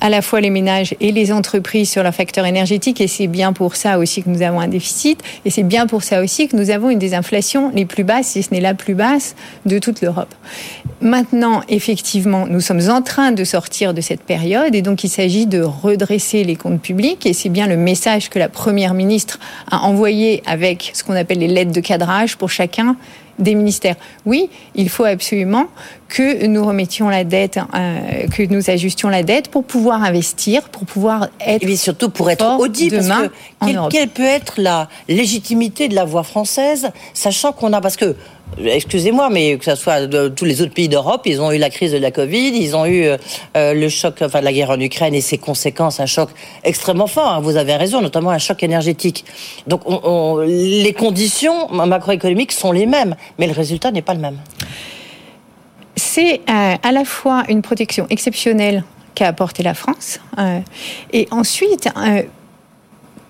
à 0.00 0.08
la 0.08 0.22
fois 0.22 0.40
les 0.40 0.50
ménages 0.50 0.94
et 1.00 1.12
les 1.12 1.30
entreprises 1.30 1.90
sur 1.90 2.02
leur 2.02 2.14
facteur 2.14 2.46
énergétique 2.46 3.00
et 3.00 3.06
c'est 3.06 3.26
bien 3.26 3.52
pour 3.52 3.76
ça 3.76 3.98
aussi 3.98 4.22
que 4.22 4.30
nous 4.30 4.42
avons 4.42 4.60
un 4.60 4.68
déficit 4.68 5.20
et 5.44 5.50
c'est 5.50 5.62
bien 5.62 5.86
pour 5.86 6.02
ça 6.02 6.22
aussi 6.22 6.48
que 6.48 6.56
nous 6.56 6.70
avons 6.70 6.88
une 6.88 6.98
des 6.98 7.14
inflations 7.14 7.70
les 7.74 7.84
plus 7.84 8.04
basses, 8.04 8.28
si 8.28 8.42
ce 8.42 8.52
n'est 8.52 8.60
la 8.60 8.74
plus 8.74 8.94
basse 8.94 9.36
de 9.66 9.78
toute 9.78 10.00
l'Europe. 10.00 10.34
Maintenant, 11.02 11.62
effectivement, 11.68 12.46
nous 12.46 12.60
sommes 12.60 12.88
en 12.88 13.02
train 13.02 13.32
de 13.32 13.44
sortir 13.44 13.92
de 13.92 14.00
cette 14.00 14.22
période 14.22 14.74
et 14.74 14.82
donc 14.82 15.04
il 15.04 15.10
s'agit 15.10 15.46
de 15.46 15.60
redresser 15.60 16.44
les 16.44 16.56
comptes 16.56 16.80
publics 16.80 17.26
et 17.26 17.34
c'est 17.34 17.48
bien 17.50 17.66
le 17.66 17.76
message 17.76 18.30
que 18.30 18.38
la 18.38 18.48
Première 18.48 18.94
ministre 18.94 19.38
a 19.70 19.80
envoyé 19.80 20.42
avec 20.46 20.92
ce 20.94 21.04
qu'on 21.04 21.14
appelle 21.14 21.38
les 21.38 21.48
lettres 21.48 21.72
de 21.72 21.80
cadrage 21.80 22.36
pour 22.36 22.50
chacun 22.50 22.96
des 23.40 23.54
ministères. 23.54 23.96
Oui, 24.26 24.50
il 24.74 24.88
faut 24.88 25.04
absolument 25.04 25.66
que 26.08 26.46
nous 26.46 26.64
remettions 26.64 27.08
la 27.08 27.24
dette, 27.24 27.58
euh, 27.74 28.26
que 28.28 28.42
nous 28.52 28.68
ajustions 28.68 29.08
la 29.08 29.22
dette 29.22 29.48
pour 29.48 29.64
pouvoir 29.64 30.02
investir, 30.02 30.62
pour 30.68 30.84
pouvoir 30.84 31.28
être. 31.40 31.66
Et 31.66 31.76
surtout 31.76 32.10
pour 32.10 32.30
être 32.30 32.58
audible. 32.58 32.98
Demain, 32.98 33.30
quelle 33.90 34.08
peut 34.08 34.22
être 34.22 34.54
la 34.58 34.88
légitimité 35.08 35.88
de 35.88 35.94
la 35.94 36.04
voix 36.04 36.24
française, 36.24 36.90
sachant 37.14 37.52
qu'on 37.52 37.72
a. 37.72 37.80
Parce 37.80 37.96
que 37.96 38.16
excusez-moi, 38.58 39.30
mais 39.30 39.56
que 39.58 39.64
ce 39.64 39.74
soit 39.74 40.06
de, 40.06 40.28
tous 40.28 40.44
les 40.44 40.62
autres 40.62 40.72
pays 40.72 40.88
d'Europe, 40.88 41.22
ils 41.26 41.40
ont 41.40 41.52
eu 41.52 41.58
la 41.58 41.70
crise 41.70 41.92
de 41.92 41.98
la 41.98 42.10
Covid, 42.10 42.50
ils 42.50 42.76
ont 42.76 42.86
eu 42.86 43.04
euh, 43.04 43.18
le 43.74 43.88
choc, 43.88 44.16
enfin 44.22 44.40
la 44.40 44.52
guerre 44.52 44.70
en 44.70 44.80
Ukraine 44.80 45.14
et 45.14 45.20
ses 45.20 45.38
conséquences, 45.38 46.00
un 46.00 46.06
choc 46.06 46.30
extrêmement 46.64 47.06
fort. 47.06 47.32
Hein, 47.32 47.40
vous 47.40 47.56
avez 47.56 47.74
raison, 47.76 48.00
notamment 48.00 48.30
un 48.30 48.38
choc 48.38 48.62
énergétique. 48.62 49.24
Donc 49.66 49.82
les 50.46 50.92
conditions 50.92 51.68
macroéconomiques 51.68 52.52
sont 52.52 52.72
les 52.72 52.86
mêmes, 52.86 53.16
mais 53.38 53.46
le 53.46 53.52
résultat 53.52 53.90
n'est 53.90 54.02
pas 54.02 54.14
le 54.14 54.20
même. 54.20 54.38
C'est 55.96 56.40
euh, 56.48 56.74
à 56.82 56.92
la 56.92 57.04
fois 57.04 57.44
une 57.48 57.62
protection 57.62 58.06
exceptionnelle 58.10 58.84
qu'a 59.14 59.28
apporté 59.28 59.62
la 59.62 59.74
France, 59.74 60.20
euh, 60.38 60.60
et 61.12 61.28
ensuite 61.30 61.88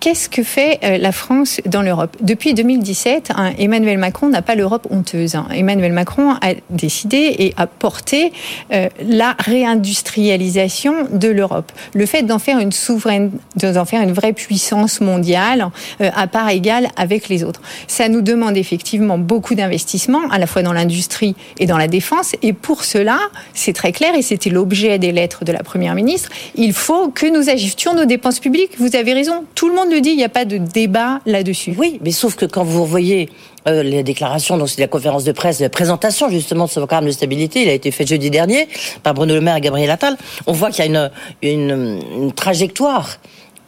Qu'est-ce 0.01 0.31
que 0.31 0.43
fait 0.43 0.79
euh, 0.83 0.97
la 0.97 1.13
France 1.13 1.61
dans 1.67 1.83
l'Europe? 1.83 2.17
Depuis 2.23 2.55
2017, 2.55 3.33
hein, 3.37 3.53
Emmanuel 3.59 3.99
Macron 3.99 4.31
n'a 4.31 4.41
pas 4.41 4.55
l'Europe 4.55 4.87
honteuse. 4.89 5.35
Hein. 5.35 5.47
Emmanuel 5.55 5.93
Macron 5.93 6.37
a 6.41 6.55
décidé 6.71 7.37
et 7.39 7.53
a 7.59 7.67
porté 7.67 8.33
euh, 8.73 8.89
la 9.07 9.37
réindustrialisation 9.39 11.07
de 11.13 11.29
l'Europe. 11.29 11.71
Le 11.93 12.07
fait 12.07 12.23
d'en 12.23 12.39
faire 12.39 12.61
une 12.61 12.73
souveraine, 12.73 13.31
d'en 13.57 13.85
faire 13.85 14.01
une 14.01 14.13
vraie 14.13 14.33
puissance 14.33 15.03
mondiale 15.03 15.69
euh, 16.01 16.09
à 16.17 16.27
part 16.27 16.49
égale 16.49 16.89
avec 16.97 17.29
les 17.29 17.45
autres. 17.45 17.61
Ça 17.87 18.09
nous 18.09 18.23
demande 18.23 18.57
effectivement 18.57 19.19
beaucoup 19.19 19.55
d'investissements, 19.55 20.31
à 20.31 20.39
la 20.39 20.47
fois 20.47 20.63
dans 20.63 20.73
l'industrie 20.73 21.37
et 21.59 21.67
dans 21.67 21.77
la 21.77 21.89
défense. 21.89 22.35
Et 22.41 22.55
pour 22.55 22.85
cela, 22.85 23.19
c'est 23.53 23.75
très 23.75 23.93
clair, 23.93 24.15
et 24.15 24.23
c'était 24.23 24.49
l'objet 24.49 24.99
des 24.99 25.13
lettres 25.13 25.45
de 25.45 25.53
la 25.53 25.63
Première 25.63 25.95
ministre, 25.95 26.31
il 26.55 26.73
faut 26.73 27.09
que 27.09 27.27
nous 27.27 27.51
ajustions 27.51 27.93
nos 27.93 28.07
dépenses 28.07 28.41
publiques. 28.41 28.73
Vous 28.79 28.97
avez 28.97 29.13
raison, 29.13 29.45
tout 29.55 29.69
le 29.69 29.75
monde 29.75 29.90
le 29.91 30.01
dit, 30.01 30.11
il 30.11 30.17
n'y 30.17 30.25
a 30.25 30.29
pas 30.29 30.45
de 30.45 30.59
débat 30.59 31.21
là-dessus. 31.27 31.75
Oui, 31.77 31.99
mais 32.03 32.11
sauf 32.11 32.37
que 32.37 32.47
quand 32.47 32.65
vous 32.65 32.87
voyez 32.87 33.29
euh, 33.69 33.83
les 33.83 34.03
déclarations, 34.03 34.57
donc 34.57 34.69
c'est 34.69 34.81
la 34.81 34.89
conférence 34.89 35.25
de 35.25 35.33
presse, 35.33 35.61
la 35.61 35.69
présentation 35.69 36.29
justement 36.29 36.65
de 36.65 36.71
ce 36.71 36.81
programme 36.81 37.07
de 37.07 37.11
stabilité, 37.11 37.63
il 37.63 37.69
a 37.69 37.73
été 37.73 37.91
fait 37.91 38.07
jeudi 38.07 38.31
dernier 38.31 38.69
par 39.03 39.15
Bruno 39.15 39.35
Le 39.35 39.41
Maire 39.41 39.57
et 39.57 39.61
Gabriel 39.61 39.91
Attal, 39.91 40.17
on 40.47 40.53
voit 40.53 40.71
qu'il 40.71 40.85
y 40.85 40.97
a 40.97 41.11
une, 41.43 42.01
une, 42.03 42.33
trajectoire 42.33 43.19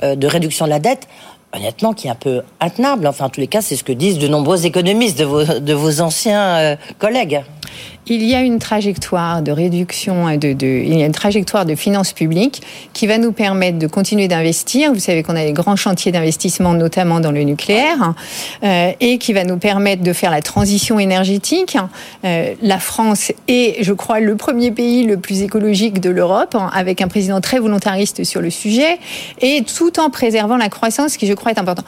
euh, 0.03 0.15
de 0.15 0.27
réduction 0.27 0.65
de 0.65 0.71
la 0.71 0.79
dette 0.79 1.09
honnêtement, 1.55 1.93
qui 1.93 2.07
est 2.07 2.11
un 2.11 2.15
peu 2.15 2.41
intenable. 2.61 3.07
Enfin, 3.07 3.27
en 3.27 3.29
tous 3.29 3.41
les 3.41 3.47
cas, 3.47 3.61
c'est 3.61 3.77
ce 3.77 3.85
que 3.85 3.93
disent 3.93 4.19
de 4.19 4.27
nombreux 4.27 4.65
économistes 4.65 5.19
de 5.19 5.27
vos, 5.27 5.45
de 5.45 5.75
vos 5.75 6.01
anciens 6.01 6.57
euh, 6.57 6.77
collègues 6.99 7.43
il 8.07 8.25
y 8.25 8.35
a 8.35 8.41
une 8.41 8.59
trajectoire 8.59 9.43
de 9.43 9.53
réduction, 9.53 10.29
il 10.29 10.99
y 10.99 11.03
a 11.03 11.07
une 11.07 11.13
trajectoire 11.13 11.65
de 11.65 11.75
finances 11.75 12.13
publiques 12.13 12.63
qui 12.93 13.07
va 13.07 13.19
nous 13.19 13.33
permettre 13.33 13.79
de 13.79 13.87
continuer 13.87 14.27
d'investir. 14.27 14.93
Vous 14.93 14.99
savez 14.99 15.23
qu'on 15.23 15.37
a 15.37 15.45
des 15.45 15.53
grands 15.53 15.77
chantiers 15.77 16.11
d'investissement, 16.11 16.75
notamment 16.75 17.21
dans 17.21 17.31
le 17.31 17.43
nucléaire, 17.43 18.15
euh, 18.65 18.93
et 19.01 19.19
qui 19.19 19.33
va 19.33 19.45
nous 19.45 19.57
permettre 19.57 20.03
de 20.03 20.13
faire 20.13 20.31
la 20.31 20.43
transition 20.43 20.99
énergétique. 20.99 21.77
Euh, 22.25 22.55
la 22.61 22.79
France 22.79 23.33
est, 23.47 23.83
je 23.83 23.93
crois, 23.93 24.19
le 24.19 24.37
premier 24.37 24.73
pays 24.73 25.05
le 25.05 25.17
plus 25.17 25.43
écologique 25.43 26.01
de 26.01 26.11
l'Europe, 26.11 26.57
avec 26.73 27.01
un 27.01 27.09
président 27.09 27.41
très 27.41 27.61
volontariste 27.61 28.25
sur 28.25 28.41
le 28.41 28.51
sujet, 28.51 28.99
et 29.41 29.63
tout 29.63 30.01
en 30.01 30.11
préservant 30.11 30.57
la 30.57 30.69
croissance, 30.69 31.17
qui 31.17 31.27
je 31.27 31.35
crois 31.35 31.53
est 31.53 31.59
important. 31.59 31.85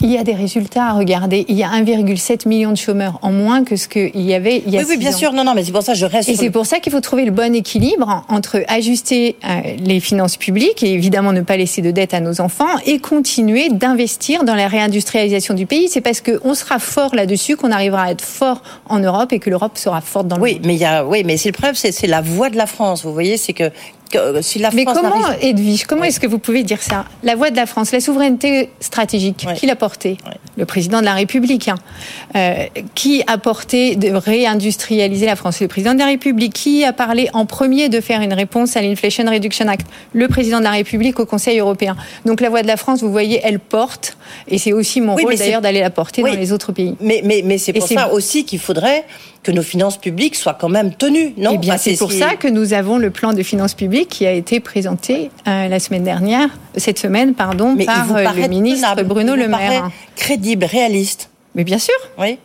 Il 0.00 0.10
y 0.10 0.18
a 0.18 0.24
des 0.24 0.34
résultats 0.34 0.86
à 0.86 0.92
regarder. 0.92 1.44
Il 1.48 1.56
y 1.56 1.62
a 1.62 1.68
1,7 1.68 2.48
million 2.48 2.72
de 2.72 2.76
chômeurs 2.76 3.18
en 3.22 3.30
moins 3.30 3.64
que 3.64 3.76
ce 3.76 3.88
qu'il 3.88 4.20
y 4.20 4.34
avait 4.34 4.62
il 4.66 4.72
y 4.72 4.76
a 4.76 4.80
Oui, 4.80 4.86
oui 4.90 4.96
bien 4.96 5.12
sûr. 5.12 5.32
Non, 5.32 5.44
non, 5.44 5.54
mais 5.54 5.64
c'est 5.64 5.72
pour 5.72 5.82
ça 5.82 5.92
que 5.92 5.98
je 5.98 6.06
reste. 6.06 6.28
Et 6.28 6.36
c'est 6.36 6.50
pour 6.50 6.66
ça 6.66 6.80
qu'il 6.80 6.92
faut 6.92 7.00
trouver 7.00 7.24
le 7.24 7.30
bon 7.30 7.54
équilibre 7.54 8.24
entre 8.28 8.62
ajuster 8.68 9.36
euh, 9.44 9.76
les 9.78 10.00
finances 10.00 10.36
publiques 10.36 10.82
et 10.82 10.92
évidemment 10.92 11.32
ne 11.32 11.42
pas 11.42 11.56
laisser 11.56 11.80
de 11.80 11.90
dette 11.90 12.12
à 12.12 12.20
nos 12.20 12.40
enfants 12.40 12.76
et 12.86 12.98
continuer 12.98 13.68
d'investir 13.68 14.44
dans 14.44 14.54
la 14.54 14.68
réindustrialisation 14.68 15.54
du 15.54 15.66
pays. 15.66 15.88
C'est 15.88 16.00
parce 16.00 16.20
qu'on 16.20 16.54
sera 16.54 16.78
fort 16.78 17.14
là-dessus 17.14 17.56
qu'on 17.56 17.70
arrivera 17.70 18.04
à 18.04 18.10
être 18.10 18.24
fort 18.24 18.62
en 18.88 18.98
Europe 18.98 19.32
et 19.32 19.38
que 19.38 19.48
l'Europe 19.48 19.78
sera 19.78 20.00
forte 20.00 20.26
dans 20.26 20.36
le 20.36 20.42
oui, 20.42 20.54
monde. 20.54 20.62
Mais 20.66 20.74
il 20.74 20.80
y 20.80 20.84
a, 20.84 21.06
oui, 21.06 21.22
mais 21.24 21.36
c'est 21.36 21.50
le 21.50 21.54
preuve, 21.56 21.76
c'est 21.76 22.06
la 22.06 22.20
voix 22.20 22.50
de 22.50 22.56
la 22.56 22.66
France. 22.66 23.04
Vous 23.04 23.12
voyez, 23.12 23.36
c'est 23.36 23.52
que 23.52 23.70
euh, 24.14 24.40
Mais 24.72 24.84
comment, 24.84 25.30
Edwige, 25.40 25.84
comment 25.84 26.04
est-ce 26.04 26.20
que 26.20 26.26
vous 26.26 26.38
pouvez 26.38 26.62
dire 26.62 26.82
ça? 26.82 27.04
La 27.22 27.34
voix 27.34 27.50
de 27.50 27.56
la 27.56 27.66
France, 27.66 27.92
la 27.92 28.00
souveraineté 28.00 28.70
stratégique, 28.80 29.46
qui 29.56 29.66
l'a 29.66 29.76
portée? 29.76 30.16
Le 30.56 30.66
président 30.66 31.00
de 31.00 31.04
la 31.04 31.14
République. 31.14 31.68
Hein. 31.68 31.76
Euh, 32.36 32.66
qui 32.94 33.22
a 33.26 33.38
porté 33.38 33.96
de 33.96 34.12
réindustrialiser 34.12 35.26
la 35.26 35.36
France? 35.36 35.60
Le 35.60 35.68
président 35.68 35.94
de 35.94 35.98
la 35.98 36.06
République. 36.06 36.52
Qui 36.52 36.84
a 36.84 36.92
parlé 36.92 37.28
en 37.32 37.46
premier 37.46 37.88
de 37.88 38.00
faire 38.00 38.20
une 38.20 38.32
réponse 38.32 38.76
à 38.76 38.82
l'Inflation 38.82 39.24
Reduction 39.24 39.66
Act? 39.68 39.86
Le 40.12 40.28
président 40.28 40.58
de 40.58 40.64
la 40.64 40.70
République 40.70 41.18
au 41.18 41.26
Conseil 41.26 41.58
européen. 41.58 41.96
Donc 42.24 42.40
la 42.40 42.50
voix 42.50 42.62
de 42.62 42.68
la 42.68 42.76
France, 42.76 43.02
vous 43.02 43.10
voyez, 43.10 43.40
elle 43.42 43.58
porte. 43.58 44.16
Et 44.48 44.58
c'est 44.58 44.72
aussi 44.72 45.00
mon 45.00 45.16
rôle 45.16 45.34
d'ailleurs 45.34 45.60
d'aller 45.60 45.80
la 45.80 45.90
porter 45.90 46.22
dans 46.22 46.28
les 46.28 46.52
autres 46.52 46.72
pays. 46.72 46.94
Mais, 47.00 47.22
mais, 47.24 47.42
mais 47.44 47.58
c'est 47.58 47.72
pour 47.72 47.88
ça 47.88 48.12
aussi 48.12 48.44
qu'il 48.44 48.60
faudrait 48.60 49.04
que 49.44 49.52
nos 49.52 49.62
finances 49.62 49.98
publiques 49.98 50.34
soient 50.34 50.54
quand 50.54 50.68
même 50.68 50.92
tenues, 50.92 51.34
non? 51.36 51.52
Eh 51.54 51.58
bien, 51.58 51.76
c'est 51.76 51.96
pour 51.96 52.10
ça 52.10 52.34
que 52.34 52.48
nous 52.48 52.72
avons 52.72 52.98
le 52.98 53.10
plan 53.10 53.32
de 53.32 53.42
finances 53.42 53.74
publiques 53.74 54.08
qui 54.08 54.26
a 54.26 54.32
été 54.32 54.58
présenté 54.58 55.30
euh, 55.46 55.68
la 55.68 55.78
semaine 55.78 56.02
dernière, 56.02 56.48
cette 56.76 56.98
semaine, 56.98 57.34
pardon, 57.34 57.76
par 57.76 58.16
euh, 58.16 58.24
le 58.24 58.48
ministre 58.48 59.02
Bruno 59.04 59.36
Le 59.36 59.46
Maire. 59.46 59.90
Crédible, 60.16 60.64
réaliste. 60.64 61.30
Mais 61.54 61.62
bien 61.62 61.78
sûr. 61.78 61.94
Oui. 62.18 62.38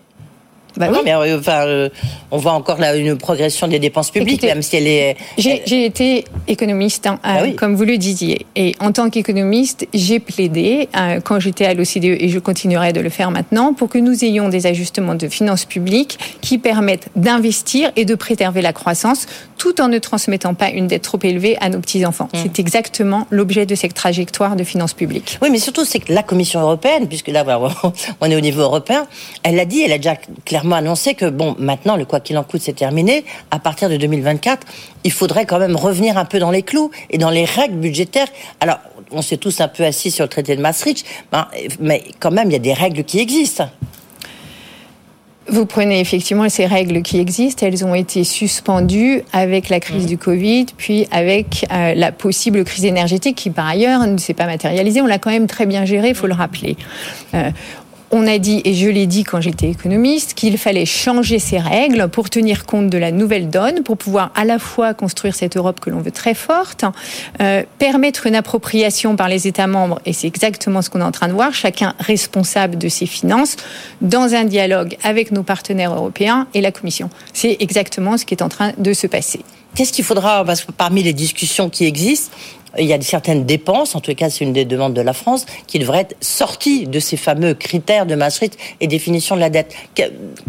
Bah 0.79 0.87
oui. 0.91 0.99
mais, 1.03 1.13
euh, 1.13 1.37
enfin, 1.37 1.67
euh, 1.67 1.89
on 2.31 2.37
voit 2.37 2.53
encore 2.53 2.79
là 2.79 2.95
une 2.95 3.17
progression 3.17 3.67
des 3.67 3.79
dépenses 3.79 4.11
publiques, 4.11 4.43
même 4.43 4.61
si 4.61 4.77
elle 4.77 4.87
est. 4.87 5.17
J'ai 5.37 5.85
été 5.85 6.23
économiste, 6.47 7.05
hein, 7.05 7.19
bah 7.21 7.41
euh, 7.41 7.51
comme 7.53 7.75
vous 7.75 7.83
le 7.83 7.97
disiez, 7.97 8.45
et 8.55 8.75
en 8.79 8.93
tant 8.93 9.09
qu'économiste, 9.09 9.87
j'ai 9.93 10.19
plaidé 10.19 10.87
quand 11.25 11.39
j'étais 11.39 11.65
à 11.65 11.73
l'OCDE 11.73 12.05
et 12.05 12.29
je 12.29 12.39
continuerai 12.39 12.93
de 12.93 13.01
le 13.01 13.09
faire 13.09 13.29
maintenant 13.31 13.73
pour 13.73 13.89
que 13.89 13.97
nous 13.97 14.23
ayons 14.23 14.47
des 14.47 14.67
ajustements 14.67 15.15
de 15.15 15.27
finances 15.27 15.65
publiques 15.65 16.17
qui 16.41 16.57
permettent 16.57 17.09
d'investir 17.15 17.91
et 17.97 18.05
de 18.05 18.15
préserver 18.15 18.61
la 18.61 18.71
croissance, 18.71 19.27
tout 19.57 19.81
en 19.81 19.89
ne 19.89 19.97
transmettant 19.97 20.53
pas 20.53 20.69
une 20.69 20.87
dette 20.87 21.01
trop 21.01 21.19
élevée 21.21 21.57
à 21.59 21.69
nos 21.69 21.79
petits 21.79 22.05
enfants. 22.05 22.29
Mmh. 22.33 22.37
C'est 22.43 22.59
exactement 22.59 23.27
l'objet 23.29 23.65
de 23.65 23.75
cette 23.75 23.93
trajectoire 23.93 24.55
de 24.55 24.63
finances 24.63 24.93
publiques. 24.93 25.37
Oui, 25.41 25.49
mais 25.51 25.59
surtout 25.59 25.83
c'est 25.83 25.99
que 25.99 26.13
la 26.13 26.23
Commission 26.23 26.61
européenne, 26.61 27.07
puisque 27.07 27.27
là 27.27 27.43
on 28.21 28.31
est 28.31 28.35
au 28.35 28.39
niveau 28.39 28.61
européen, 28.61 29.05
elle 29.43 29.59
a 29.59 29.65
dit, 29.65 29.81
elle 29.81 29.91
a 29.91 29.97
déjà 29.97 30.15
clairement 30.45 30.68
clairement 30.69 30.75
annoncé 30.75 31.15
que, 31.15 31.29
bon, 31.29 31.55
maintenant, 31.57 31.95
le 31.97 32.05
quoi 32.05 32.19
qu'il 32.19 32.37
en 32.37 32.43
coûte, 32.43 32.61
c'est 32.61 32.73
terminé. 32.73 33.25
À 33.51 33.59
partir 33.59 33.89
de 33.89 33.97
2024, 33.97 34.65
il 35.03 35.11
faudrait 35.11 35.45
quand 35.45 35.59
même 35.59 35.75
revenir 35.75 36.17
un 36.17 36.25
peu 36.25 36.39
dans 36.39 36.51
les 36.51 36.63
clous 36.63 36.91
et 37.09 37.17
dans 37.17 37.29
les 37.29 37.45
règles 37.45 37.77
budgétaires. 37.77 38.27
Alors, 38.59 38.77
on 39.11 39.21
s'est 39.21 39.37
tous 39.37 39.59
un 39.61 39.67
peu 39.67 39.83
assis 39.83 40.11
sur 40.11 40.25
le 40.25 40.29
traité 40.29 40.55
de 40.55 40.61
Maastricht, 40.61 41.05
ben, 41.31 41.47
mais 41.79 42.03
quand 42.19 42.31
même, 42.31 42.49
il 42.49 42.53
y 42.53 42.55
a 42.55 42.59
des 42.59 42.73
règles 42.73 43.03
qui 43.03 43.19
existent. 43.19 43.69
Vous 45.47 45.65
prenez 45.65 45.99
effectivement 45.99 46.47
ces 46.47 46.67
règles 46.67 47.01
qui 47.01 47.17
existent, 47.19 47.65
elles 47.65 47.83
ont 47.83 47.95
été 47.95 48.23
suspendues 48.23 49.23
avec 49.33 49.69
la 49.69 49.79
crise 49.79 50.03
mmh. 50.03 50.07
du 50.07 50.17
Covid, 50.19 50.65
puis 50.77 51.07
avec 51.09 51.65
euh, 51.71 51.95
la 51.95 52.11
possible 52.11 52.63
crise 52.63 52.85
énergétique 52.85 53.35
qui 53.35 53.49
par 53.49 53.67
ailleurs 53.67 54.05
ne 54.05 54.19
s'est 54.19 54.35
pas 54.35 54.45
matérialisée. 54.45 55.01
On 55.01 55.07
l'a 55.07 55.17
quand 55.17 55.31
même 55.31 55.47
très 55.47 55.65
bien 55.65 55.85
gérée, 55.85 56.09
il 56.09 56.15
faut 56.15 56.27
le 56.27 56.35
rappeler. 56.35 56.77
Euh, 57.33 57.49
on 58.11 58.27
a 58.27 58.37
dit, 58.37 58.61
et 58.65 58.73
je 58.73 58.87
l'ai 58.87 59.07
dit 59.07 59.23
quand 59.23 59.41
j'étais 59.41 59.69
économiste, 59.69 60.33
qu'il 60.33 60.57
fallait 60.57 60.85
changer 60.85 61.39
ces 61.39 61.59
règles 61.59 62.07
pour 62.09 62.29
tenir 62.29 62.65
compte 62.65 62.89
de 62.89 62.97
la 62.97 63.11
nouvelle 63.11 63.49
donne, 63.49 63.83
pour 63.83 63.97
pouvoir 63.97 64.31
à 64.35 64.45
la 64.45 64.59
fois 64.59 64.93
construire 64.93 65.35
cette 65.35 65.57
Europe 65.57 65.79
que 65.79 65.89
l'on 65.89 66.01
veut 66.01 66.11
très 66.11 66.33
forte, 66.33 66.85
euh, 67.41 67.63
permettre 67.77 68.27
une 68.27 68.35
appropriation 68.35 69.15
par 69.15 69.29
les 69.29 69.47
États 69.47 69.67
membres, 69.67 69.99
et 70.05 70.13
c'est 70.13 70.27
exactement 70.27 70.81
ce 70.81 70.89
qu'on 70.89 71.01
est 71.01 71.03
en 71.03 71.11
train 71.11 71.27
de 71.27 71.33
voir, 71.33 71.53
chacun 71.53 71.93
responsable 71.99 72.77
de 72.77 72.89
ses 72.89 73.05
finances, 73.05 73.55
dans 74.01 74.33
un 74.33 74.45
dialogue 74.45 74.97
avec 75.03 75.31
nos 75.31 75.43
partenaires 75.43 75.93
européens 75.93 76.47
et 76.53 76.61
la 76.61 76.71
Commission. 76.71 77.09
C'est 77.33 77.57
exactement 77.59 78.17
ce 78.17 78.25
qui 78.25 78.33
est 78.33 78.41
en 78.41 78.49
train 78.49 78.73
de 78.77 78.93
se 78.93 79.07
passer. 79.07 79.41
Qu'est-ce 79.75 79.93
qu'il 79.93 80.03
faudra, 80.03 80.43
parce 80.43 80.63
que 80.63 80.71
parmi 80.71 81.03
les 81.03 81.13
discussions 81.13 81.69
qui 81.69 81.85
existent, 81.85 82.35
il 82.77 82.85
y 82.85 82.93
a 82.93 83.01
certaines 83.01 83.45
dépenses, 83.45 83.95
en 83.95 83.99
tout 83.99 84.13
cas 84.13 84.29
c'est 84.29 84.43
une 84.43 84.53
des 84.53 84.65
demandes 84.65 84.93
de 84.93 85.01
la 85.01 85.13
France, 85.13 85.45
qui 85.65 85.79
devraient 85.79 86.01
être 86.01 86.15
sorties 86.21 86.85
de 86.85 86.99
ces 86.99 87.17
fameux 87.17 87.53
critères 87.53 88.05
de 88.05 88.15
Maastricht 88.15 88.57
et 88.79 88.87
définition 88.87 89.35
de 89.35 89.41
la 89.41 89.49
dette. 89.49 89.73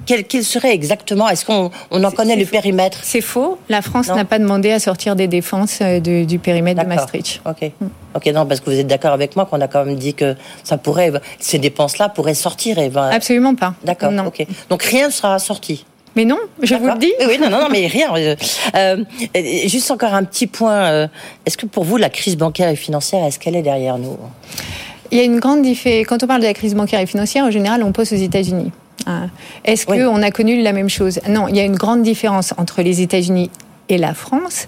Quel, 0.06 0.44
serait 0.44 0.74
exactement 0.74 1.28
Est-ce 1.28 1.44
qu'on 1.44 1.70
on 1.90 2.04
en 2.04 2.10
connaît 2.10 2.36
le 2.36 2.44
périmètre? 2.44 2.98
C'est 3.02 3.20
faux. 3.20 3.58
La 3.68 3.82
France 3.82 4.08
n'a 4.08 4.24
pas 4.24 4.38
demandé 4.38 4.70
à 4.70 4.78
sortir 4.78 5.16
des 5.16 5.28
défenses 5.28 5.78
euh, 5.82 6.00
du 6.00 6.38
périmètre 6.38 6.82
de 6.82 6.88
Maastricht. 6.88 7.40
Ok. 7.46 7.70
Mm. 7.80 7.86
Ok, 8.14 8.26
non, 8.26 8.44
parce 8.46 8.60
que 8.60 8.70
vous 8.70 8.78
êtes 8.78 8.88
d'accord 8.88 9.12
avec 9.12 9.36
moi 9.36 9.46
qu'on 9.46 9.60
a 9.60 9.68
quand 9.68 9.84
même 9.84 9.96
dit 9.96 10.14
que 10.14 10.34
ça 10.64 10.76
pourrait, 10.78 11.12
ces 11.38 11.58
dépenses-là 11.58 12.08
pourraient 12.08 12.34
sortir. 12.34 12.78
Et 12.78 12.90
Absolument 12.96 13.54
pas. 13.54 13.74
D'accord. 13.84 14.12
Ok. 14.26 14.46
Donc 14.68 14.82
rien 14.82 15.06
ne 15.08 15.12
sera 15.12 15.38
sorti. 15.38 15.84
Mais 16.16 16.24
non, 16.24 16.38
je 16.62 16.74
vous 16.74 16.86
le 16.86 16.98
dis. 16.98 17.12
Oui, 17.26 17.38
non, 17.40 17.50
non, 17.50 17.68
mais 17.70 17.86
rien. 17.86 18.12
Euh, 18.74 19.04
juste 19.66 19.90
encore 19.90 20.14
un 20.14 20.24
petit 20.24 20.46
point. 20.46 20.72
Euh, 20.72 21.08
est-ce 21.46 21.56
que 21.56 21.66
pour 21.66 21.84
vous, 21.84 21.96
la 21.96 22.10
crise 22.10 22.36
bancaire 22.36 22.68
et 22.68 22.76
financière, 22.76 23.24
est-ce 23.24 23.38
qu'elle 23.38 23.56
est 23.56 23.62
derrière 23.62 23.98
nous? 23.98 24.16
Il 25.10 25.18
y 25.18 25.20
a 25.20 25.24
une 25.24 25.40
grande 25.40 25.62
différence. 25.62 26.06
Quand 26.06 26.22
on 26.22 26.26
parle 26.26 26.40
de 26.40 26.46
la 26.46 26.54
crise 26.54 26.74
bancaire 26.74 27.00
et 27.00 27.06
financière, 27.06 27.44
en 27.44 27.50
général, 27.50 27.82
on 27.82 27.92
pose 27.92 28.12
aux 28.12 28.16
États-Unis. 28.16 28.72
Hein. 29.06 29.28
Est-ce 29.64 29.86
qu'on 29.86 30.22
a 30.22 30.30
connu 30.30 30.62
la 30.62 30.72
même 30.72 30.90
chose? 30.90 31.20
Non, 31.28 31.48
il 31.48 31.56
y 31.56 31.60
a 31.60 31.64
une 31.64 31.76
grande 31.76 32.02
différence 32.02 32.54
entre 32.56 32.82
les 32.82 33.02
États-Unis 33.02 33.50
et 33.88 33.98
la 33.98 34.14
France. 34.14 34.66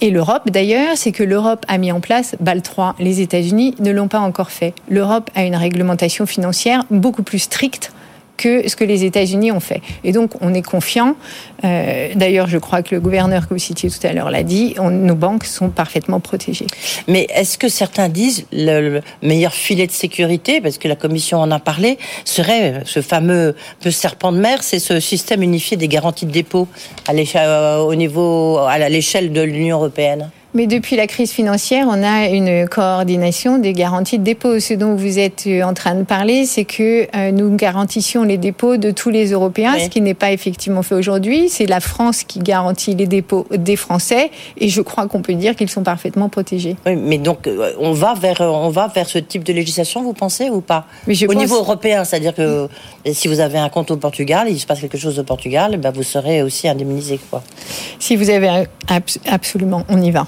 Et 0.00 0.10
l'Europe, 0.10 0.50
d'ailleurs, 0.50 0.96
c'est 0.96 1.12
que 1.12 1.22
l'Europe 1.22 1.64
a 1.68 1.78
mis 1.78 1.92
en 1.92 2.00
place 2.00 2.34
BAL 2.40 2.60
3. 2.60 2.96
Les 2.98 3.20
États-Unis 3.20 3.76
ne 3.78 3.92
l'ont 3.92 4.08
pas 4.08 4.18
encore 4.18 4.50
fait. 4.50 4.74
L'Europe 4.88 5.30
a 5.36 5.44
une 5.44 5.54
réglementation 5.54 6.26
financière 6.26 6.84
beaucoup 6.90 7.22
plus 7.22 7.38
stricte 7.38 7.92
que 8.42 8.68
ce 8.68 8.74
que 8.76 8.84
les 8.84 9.04
États-Unis 9.04 9.52
ont 9.52 9.60
fait. 9.60 9.80
Et 10.04 10.12
donc, 10.12 10.32
on 10.40 10.52
est 10.52 10.62
confiant. 10.62 11.14
Euh, 11.64 12.08
d'ailleurs, 12.14 12.48
je 12.48 12.58
crois 12.58 12.82
que 12.82 12.94
le 12.94 13.00
gouverneur 13.00 13.48
que 13.48 13.54
vous 13.54 13.60
citiez 13.60 13.88
tout 13.88 14.04
à 14.04 14.12
l'heure 14.12 14.30
l'a 14.30 14.42
dit, 14.42 14.74
nos 14.80 15.14
banques 15.14 15.44
sont 15.44 15.68
parfaitement 15.68 16.18
protégées. 16.18 16.66
Mais 17.06 17.26
est-ce 17.34 17.56
que 17.56 17.68
certains 17.68 18.08
disent 18.08 18.46
le, 18.52 19.00
meilleur 19.22 19.52
filet 19.52 19.86
de 19.86 19.92
sécurité, 19.92 20.60
parce 20.60 20.78
que 20.78 20.88
la 20.88 20.96
Commission 20.96 21.38
en 21.38 21.50
a 21.50 21.60
parlé, 21.60 21.98
serait 22.24 22.82
ce 22.84 23.00
fameux 23.00 23.54
serpent 23.90 24.32
de 24.32 24.38
mer, 24.38 24.62
c'est 24.62 24.80
ce 24.80 24.98
système 24.98 25.42
unifié 25.42 25.76
des 25.76 25.88
garanties 25.88 26.26
de 26.26 26.32
dépôt 26.32 26.66
à 27.06 27.12
euh, 27.12 28.88
l'échelle 28.88 29.32
de 29.32 29.42
l'Union 29.42 29.76
européenne? 29.76 30.30
Mais 30.54 30.66
depuis 30.66 30.96
la 30.96 31.06
crise 31.06 31.32
financière, 31.32 31.86
on 31.88 32.02
a 32.02 32.26
une 32.26 32.68
coordination 32.68 33.58
des 33.58 33.72
garanties 33.72 34.18
de 34.18 34.24
dépôt. 34.24 34.60
Ce 34.60 34.74
dont 34.74 34.94
vous 34.94 35.18
êtes 35.18 35.44
euh, 35.46 35.62
en 35.62 35.72
train 35.72 35.94
de 35.94 36.02
parler, 36.02 36.44
c'est 36.44 36.66
que 36.66 37.06
euh, 37.16 37.32
nous 37.32 37.54
garantissions 37.56 38.22
les 38.22 38.36
dépôts 38.36 38.76
de 38.76 38.90
tous 38.90 39.08
les 39.08 39.32
Européens, 39.32 39.78
ce 39.78 39.88
qui 39.88 40.02
n'est 40.02 40.14
pas 40.14 40.30
effectivement 40.30 40.82
fait 40.82 40.94
aujourd'hui. 40.94 41.48
C'est 41.48 41.66
la 41.66 41.80
France 41.80 42.24
qui 42.24 42.38
garantit 42.38 42.94
les 42.94 43.06
dépôts 43.06 43.46
des 43.50 43.76
Français, 43.76 44.30
et 44.58 44.68
je 44.68 44.82
crois 44.82 45.08
qu'on 45.08 45.22
peut 45.22 45.34
dire 45.34 45.56
qu'ils 45.56 45.70
sont 45.70 45.82
parfaitement 45.82 46.28
protégés. 46.28 46.76
Oui, 46.84 46.96
mais 46.96 47.18
donc 47.18 47.46
euh, 47.46 47.72
on 47.78 47.92
va 47.92 48.14
vers 48.14 48.40
on 48.42 48.68
va 48.68 48.88
vers 48.88 49.08
ce 49.08 49.18
type 49.18 49.44
de 49.44 49.52
législation, 49.52 50.02
vous 50.02 50.12
pensez 50.12 50.50
ou 50.50 50.60
pas? 50.60 50.84
Au 51.06 51.34
niveau 51.34 51.56
européen, 51.56 52.04
c'est-à-dire 52.04 52.34
que 52.34 52.68
si 53.10 53.26
vous 53.26 53.40
avez 53.40 53.58
un 53.58 53.70
compte 53.70 53.90
au 53.90 53.96
Portugal, 53.96 54.48
il 54.50 54.60
se 54.60 54.66
passe 54.66 54.80
quelque 54.80 54.98
chose 54.98 55.18
au 55.18 55.24
Portugal, 55.24 55.78
ben 55.78 55.90
vous 55.90 56.02
serez 56.02 56.42
aussi 56.42 56.68
indemnisé, 56.68 57.18
quoi. 57.30 57.42
Si 57.98 58.16
vous 58.16 58.28
avez 58.28 58.64
absolument, 59.26 59.84
on 59.88 60.00
y 60.02 60.10
va. 60.10 60.26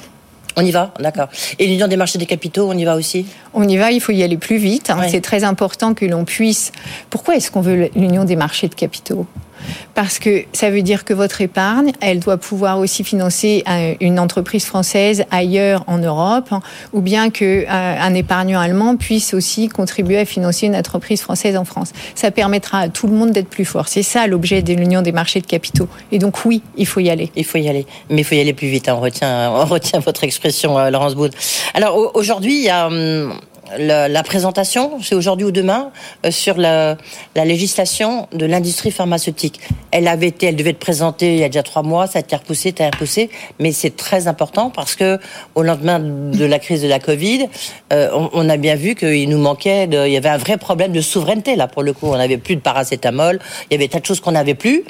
On 0.57 0.65
y 0.65 0.71
va, 0.71 0.93
d'accord. 1.01 1.29
Et 1.59 1.67
l'union 1.67 1.89
des 1.89 1.97
marchés 1.97 2.19
des 2.19 2.27
capitaux, 2.27 2.69
on 2.71 2.77
y 2.77 2.85
va 2.85 2.95
aussi? 2.95 3.27
On 3.55 3.67
y 3.69 3.77
va, 3.77 3.91
il 3.91 4.01
faut 4.01 4.13
y 4.13 4.23
aller 4.23 4.37
plus 4.37 4.57
vite. 4.57 4.91
Hein. 4.91 5.01
C'est 5.09 5.21
très 5.21 5.43
important 5.43 5.95
que 5.95 6.05
l'on 6.05 6.25
puisse. 6.25 6.71
Pourquoi 7.11 7.37
est-ce 7.37 7.51
qu'on 7.51 7.61
veut 7.61 7.91
l'union 7.97 8.25
des 8.25 8.37
marchés 8.37 8.69
de 8.69 8.75
capitaux? 8.75 9.27
Parce 9.95 10.19
que 10.19 10.45
ça 10.53 10.71
veut 10.71 10.83
dire 10.83 11.05
que 11.05 11.15
votre 11.15 11.41
épargne, 11.41 11.93
elle 12.01 12.21
doit 12.21 12.37
pouvoir 12.37 12.79
aussi 12.79 13.05
financer 13.05 13.65
une 14.01 14.19
entreprise 14.19 14.65
française 14.65 15.25
ailleurs 15.31 15.85
en 15.87 15.99
Europe, 15.99 16.51
ou 16.93 17.01
bien 17.01 17.31
que 17.31 17.65
euh, 17.65 17.67
un 17.69 18.15
épargnant 18.15 18.61
allemand 18.61 18.97
puisse 18.97 19.35
aussi 19.35 19.69
contribuer 19.69 20.19
à 20.19 20.25
financer 20.25 20.67
une 20.67 20.77
entreprise 20.77 21.21
française 21.21 21.57
en 21.57 21.65
France. 21.65 21.93
Ça 22.15 22.31
permettra 22.31 22.81
à 22.81 22.89
tout 22.89 23.07
le 23.07 23.15
monde 23.15 23.33
d'être 23.33 23.49
plus 23.49 23.65
fort. 23.65 23.89
C'est 23.89 24.03
ça 24.03 24.27
l'objet 24.27 24.63
de 24.63 24.75
l'union 24.75 25.03
des 25.03 25.13
marchés 25.13 25.41
de 25.41 25.47
capitaux. 25.47 25.89
Et 26.13 26.19
donc 26.19 26.45
oui, 26.45 26.63
il 26.77 26.87
faut 26.87 27.01
y 27.01 27.11
aller. 27.11 27.31
Il 27.37 27.45
faut 27.45 27.59
y 27.59 27.69
aller, 27.69 27.87
mais 28.11 28.23
il 28.23 28.25
faut 28.25 28.35
y 28.35 28.41
aller 28.41 28.53
plus 28.53 28.69
vite. 28.69 28.89
Hein. 28.89 28.95
On 28.97 29.01
retient, 29.01 29.51
on 29.51 29.65
retient 29.65 30.01
votre 30.01 30.25
expression, 30.25 30.79
euh, 30.79 30.91
Laurence 30.91 31.15
Boud. 31.15 31.35
Alors 31.75 32.13
aujourd'hui, 32.15 32.57
il 32.57 32.65
y 32.65 32.71
a 32.71 32.89
la, 33.79 34.23
présentation, 34.23 35.01
c'est 35.03 35.15
aujourd'hui 35.15 35.47
ou 35.47 35.51
demain, 35.51 35.91
euh, 36.25 36.31
sur 36.31 36.57
la, 36.57 36.97
législation 37.35 38.29
de 38.33 38.47
l'industrie 38.47 38.91
pharmaceutique. 38.91 39.61
Elle 39.91 40.09
avait 40.09 40.29
été, 40.29 40.47
elle 40.47 40.57
devait 40.57 40.71
être 40.71 40.79
présentée 40.79 41.35
il 41.35 41.41
y 41.41 41.45
a 41.45 41.49
déjà 41.49 41.63
trois 41.63 41.83
mois, 41.83 42.07
ça 42.07 42.19
a 42.19 42.23
été 42.23 42.35
repoussé, 42.37 42.75
ça 42.77 42.85
a 42.85 42.89
été 42.89 42.97
repoussé, 42.97 43.31
mais 43.59 43.73
c'est 43.73 43.97
très 43.97 44.27
important 44.29 44.71
parce 44.71 44.95
que 44.95 45.19
au 45.55 45.63
lendemain 45.63 45.99
de 46.01 46.45
la 46.45 46.59
crise 46.59 46.83
de 46.83 46.89
la 46.89 46.99
Covid, 46.99 47.49
euh, 47.93 48.09
on, 48.33 48.49
a 48.49 48.57
bien 48.57 48.77
vu 48.77 48.95
qu'il 48.95 49.29
nous 49.29 49.39
manquait, 49.39 49.87
de, 49.87 50.07
il 50.07 50.13
y 50.13 50.17
avait 50.17 50.29
un 50.29 50.39
vrai 50.39 50.57
problème 50.57 50.93
de 50.93 51.01
souveraineté 51.01 51.57
là 51.57 51.69
pour 51.69 51.83
le 51.83 51.93
coup. 51.93 52.07
On 52.07 52.17
n'avait 52.17 52.39
plus 52.39 52.57
de 52.57 52.61
paracétamol, 52.61 53.39
il 53.71 53.75
y 53.75 53.77
avait 53.77 53.89
tas 53.89 54.01
de 54.01 54.07
choses 54.07 54.21
qu'on 54.21 54.33
n'avait 54.33 54.55
plus 54.55 54.85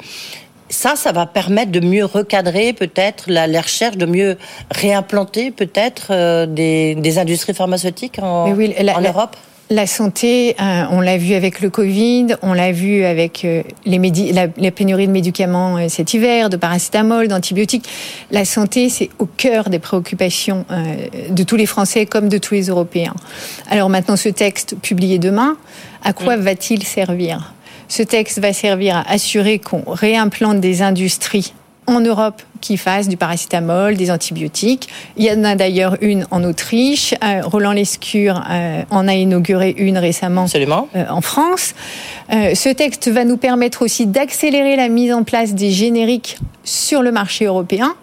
ça, 0.69 0.95
ça 0.95 1.11
va 1.11 1.25
permettre 1.25 1.71
de 1.71 1.79
mieux 1.79 2.05
recadrer 2.05 2.73
peut-être 2.73 3.25
la, 3.27 3.45
recherche, 3.61 3.97
de 3.97 4.05
mieux 4.05 4.37
réimplanter 4.71 5.51
peut-être 5.51 6.07
euh, 6.11 6.45
des, 6.45 7.17
industries 7.17 7.53
pharmaceutiques 7.53 8.19
en, 8.19 8.49
en 8.49 9.01
Europe 9.01 9.35
la 9.71 9.87
santé, 9.87 10.55
euh, 10.61 10.83
on 10.91 11.01
l'a 11.01 11.17
vu 11.17 11.33
avec 11.33 11.59
le 11.59 11.71
Covid, 11.71 12.35
on 12.43 12.53
l'a 12.53 12.71
vu 12.71 13.03
avec 13.03 13.43
euh, 13.43 13.63
les, 13.85 13.97
la, 14.31 14.71
pénurie 14.71 15.07
de 15.07 15.11
médicaments 15.11 15.89
cet 15.89 16.13
hiver, 16.13 16.51
de 16.51 16.55
paracétamol, 16.57 17.27
d'antibiotiques. 17.27 17.89
La 18.29 18.45
santé, 18.45 18.89
c'est 18.89 19.09
au 19.17 19.25
cœur 19.25 19.71
des 19.71 19.79
préoccupations 19.79 20.65
de 21.31 21.41
tous 21.41 21.55
les 21.55 21.65
Français 21.65 22.05
comme 22.05 22.29
de 22.29 22.37
tous 22.37 22.53
les 22.53 22.67
Européens. 22.67 23.15
Alors 23.67 23.89
maintenant, 23.89 24.15
ce 24.15 24.29
texte 24.29 24.75
publié 24.83 25.17
demain, 25.17 25.57
à 26.03 26.13
quoi 26.13 26.37
mm. 26.37 26.41
va-t-il 26.41 26.83
servir? 26.83 27.55
Ce 27.87 28.03
texte 28.03 28.39
va 28.39 28.53
servir 28.53 28.97
à 28.97 29.11
assurer 29.11 29.59
qu'on 29.59 29.83
réimplante 29.87 30.59
des 30.59 30.81
industries 30.81 31.53
en 31.87 32.01
Europe 32.01 32.41
qui 32.61 32.77
fassent 32.77 33.07
du 33.07 33.17
paracétamol, 33.17 33.95
des 33.95 34.09
antibiotiques. 34.09 34.89
Il 35.17 35.25
y 35.25 35.31
en 35.31 35.43
a 35.43 35.55
d'ailleurs 35.55 35.97
une 36.01 36.25
en 36.31 36.43
Autriche. 36.43 37.13
Euh, 37.23 37.41
Roland 37.43 37.73
Lescure 37.73 38.41
euh, 38.49 38.81
en 38.89 39.07
a 39.07 39.13
inauguré 39.13 39.75
une 39.77 39.97
récemment 39.97 40.47
euh, 40.95 41.05
en 41.09 41.21
France. 41.21 41.75
ce 42.31 42.73
texte 42.73 43.07
va 43.07 43.23
nous 43.23 43.37
permettre 43.37 43.83
aussi 43.83 44.07
d'accélérer 44.07 44.75
la 44.75 44.89
mise 44.89 45.13
en 45.13 45.23
place 45.23 45.53
des 45.53 45.71
génériques 45.71 46.37
sur 46.63 47.03
le 47.03 47.11
marché 47.11 47.45
européen 47.45 47.95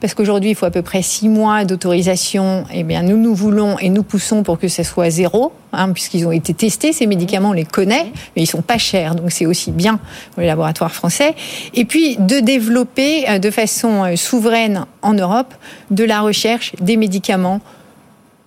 parce 0.00 0.14
qu'aujourd'hui, 0.14 0.50
il 0.50 0.54
faut 0.54 0.66
à 0.66 0.70
peu 0.70 0.82
près 0.82 1.02
six 1.02 1.28
mois 1.28 1.64
d'autorisation. 1.64 2.64
Eh 2.72 2.82
bien, 2.82 3.02
nous, 3.02 3.16
nous 3.16 3.34
voulons 3.34 3.78
et 3.78 3.88
nous 3.88 4.02
poussons 4.02 4.42
pour 4.42 4.58
que 4.58 4.68
ce 4.68 4.82
soit 4.82 5.10
zéro, 5.10 5.52
hein, 5.72 5.92
puisqu'ils 5.92 6.26
ont 6.26 6.32
été 6.32 6.52
testés, 6.54 6.92
ces 6.92 7.06
médicaments, 7.06 7.50
on 7.50 7.54
les 7.54 7.64
connaît, 7.64 8.12
mais 8.34 8.42
ils 8.42 8.46
sont 8.46 8.62
pas 8.62 8.78
chers, 8.78 9.14
donc 9.14 9.32
c'est 9.32 9.46
aussi 9.46 9.70
bien 9.70 9.98
pour 10.32 10.42
les 10.42 10.46
laboratoires 10.46 10.92
français. 10.92 11.34
Et 11.74 11.84
puis, 11.84 12.16
de 12.18 12.40
développer 12.40 13.28
euh, 13.28 13.38
de 13.38 13.50
façon 13.50 14.04
euh, 14.04 14.16
souveraine 14.16 14.84
en 15.02 15.14
Europe 15.14 15.54
de 15.90 16.04
la 16.04 16.20
recherche 16.20 16.72
des 16.80 16.96
médicaments 16.96 17.60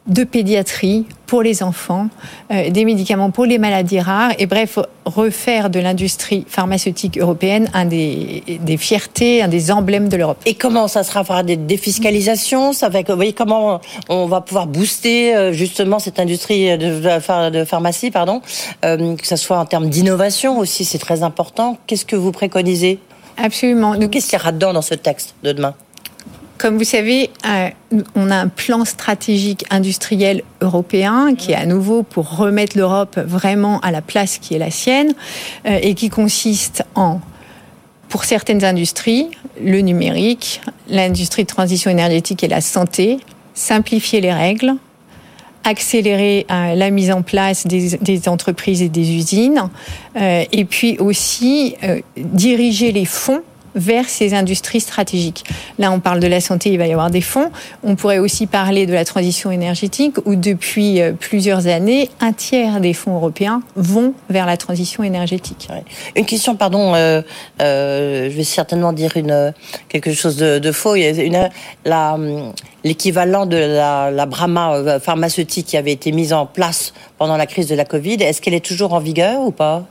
de 0.08 0.24
pédiatrie 0.24 1.06
pour 1.28 1.44
les 1.44 1.62
enfants, 1.62 2.08
euh, 2.52 2.72
des 2.72 2.84
médicaments 2.84 3.30
pour 3.30 3.46
les 3.46 3.60
maladies 3.60 4.00
rares, 4.00 4.32
et 4.40 4.48
bref, 4.48 4.80
refaire 5.06 5.70
de 5.70 5.80
l'industrie 5.80 6.46
pharmaceutique 6.48 7.18
européenne 7.20 7.70
un 7.74 7.86
des, 7.86 8.44
des 8.60 8.78
fiertés, 8.78 9.44
un 9.44 9.48
des 9.48 9.72
emblèmes 9.72 10.10
de 10.10 10.18
l'Europe. 10.18 10.42
Et 10.48 10.56
comment 10.56 10.88
ça 10.88 11.04
sera 11.04 11.24
fera 11.24 11.44
des 11.44 11.58
défiscalisations? 11.58 12.74
Ça 12.74 12.90
va, 12.90 13.02
vous 13.02 13.16
voyez 13.16 13.34
comment 13.34 13.82
on 14.08 14.26
va 14.26 14.42
pouvoir 14.42 14.66
booster 14.66 15.36
euh, 15.36 15.54
justement 15.54 16.00
cette 16.00 16.20
industrie 16.20 16.78
de, 16.78 17.50
de 17.50 17.66
pharmacie, 17.66 18.10
pardon, 18.10 18.42
euh, 18.86 19.16
que 19.16 19.28
ce 19.28 19.36
soit 19.36 19.60
en 19.60 19.66
termes 19.66 19.90
d'innovation 19.90 20.58
aussi, 20.58 20.86
c'est 20.86 20.98
très 20.98 21.22
important. 21.22 21.78
Qu'est-ce 21.86 22.06
que 22.06 22.16
vous 22.16 22.32
préconisez? 22.32 23.00
Absolument. 23.38 23.96
Qu'est-ce 24.10 24.30
qu'il 24.30 24.40
y 24.40 24.42
aura 24.42 24.52
dedans 24.52 24.74
dans 24.74 24.82
ce 24.82 24.96
texte 24.96 25.36
de 25.44 25.52
demain? 25.52 25.76
Comme 26.60 26.78
vous 26.78 26.84
savez, 26.84 27.32
euh, 27.48 27.70
on 28.16 28.30
a 28.30 28.36
un 28.36 28.50
plan 28.50 28.84
stratégique 28.84 29.66
industriel 29.72 30.44
européen 30.60 31.34
qui 31.34 31.54
est 31.54 31.56
à 31.56 31.66
nouveau 31.66 32.04
pour 32.04 32.38
remettre 32.38 32.78
l'Europe 32.78 33.18
vraiment 33.18 33.80
à 33.80 33.92
la 33.92 34.02
place 34.02 34.38
qui 34.38 34.56
est 34.56 34.60
la 34.60 34.70
sienne 34.70 35.14
euh, 35.66 35.80
et 35.82 35.96
qui 35.96 36.10
consiste 36.10 36.84
en, 36.96 37.22
pour 38.10 38.26
certaines 38.26 38.66
industries, 38.66 39.30
le 39.64 39.80
numérique, 39.80 40.62
l'industrie 40.90 41.44
de 41.44 41.48
transition 41.48 41.90
énergétique 41.90 42.44
et 42.44 42.50
la 42.50 42.62
santé, 42.62 43.20
simplifier 43.54 44.20
les 44.20 44.34
règles, 44.34 44.74
accélérer 45.64 46.46
euh, 46.52 46.76
la 46.76 46.90
mise 46.90 47.10
en 47.10 47.22
place 47.22 47.68
des, 47.68 48.28
entreprises 48.28 48.82
et 48.82 48.90
des 48.90 49.14
usines, 49.14 49.70
et 50.16 50.66
puis 50.66 50.98
aussi 50.98 51.76
diriger 52.18 52.92
les 52.92 53.06
fonds 53.06 53.44
vers 53.76 54.08
ces 54.08 54.34
industries 54.34 54.82
stratégiques. 54.82 55.44
Là, 55.78 55.92
on 55.92 56.00
parle 56.00 56.20
de 56.20 56.28
la 56.28 56.42
santé, 56.42 56.72
il 56.72 56.78
va 56.78 56.88
y 56.88 56.92
avoir 56.92 57.10
des 57.10 57.22
fonds. 57.22 57.52
On 57.84 57.96
pourrait 57.96 58.20
aussi 58.20 58.48
parler 58.48 58.86
de 58.86 58.94
la 58.94 59.06
transition 59.06 59.52
énergétique, 59.52 60.16
où 60.26 60.36
depuis 60.36 61.02
euh, 61.02 61.14
plusieurs 61.14 61.68
années, 61.68 62.10
un 62.20 62.34
tiers 62.34 62.80
des 62.80 62.94
fonds 62.94 63.16
européens 63.16 63.62
vont 63.76 64.14
vers 64.30 64.46
la 64.46 64.58
transition 64.58 65.04
énergétique. 65.04 65.68
Une 66.16 66.26
question, 66.26 66.56
pardon, 66.56 66.96
euh, 66.96 67.22
euh, 67.62 68.30
je 68.30 68.36
vais 68.36 68.44
certainement 68.44 68.94
dire 68.94 69.14
quelque 69.90 70.14
chose 70.14 70.38
de, 70.38 70.72
faux. 70.72 70.96
L'équivalent 72.84 73.46
de 73.46 73.58
la, 73.58 74.10
la, 74.12 74.26
Brahma 74.26 75.00
pharmaceutique 75.00 75.68
qui 75.68 75.78
avait 75.78 75.92
été 75.92 76.12
mise 76.12 76.32
en 76.32 76.46
place 76.46 76.94
pendant 77.18 77.36
la 77.36 77.46
crise 77.46 77.68
de 77.68 77.76
la 77.76 77.84
Covid, 77.84 78.24
est-ce 78.24 78.42
qu'elle 78.42 78.54
est 78.54 78.66
toujours 78.66 78.94
en 78.94 79.00
vigueur 79.00 79.42
ou 79.42 79.52
pas? 79.52 79.86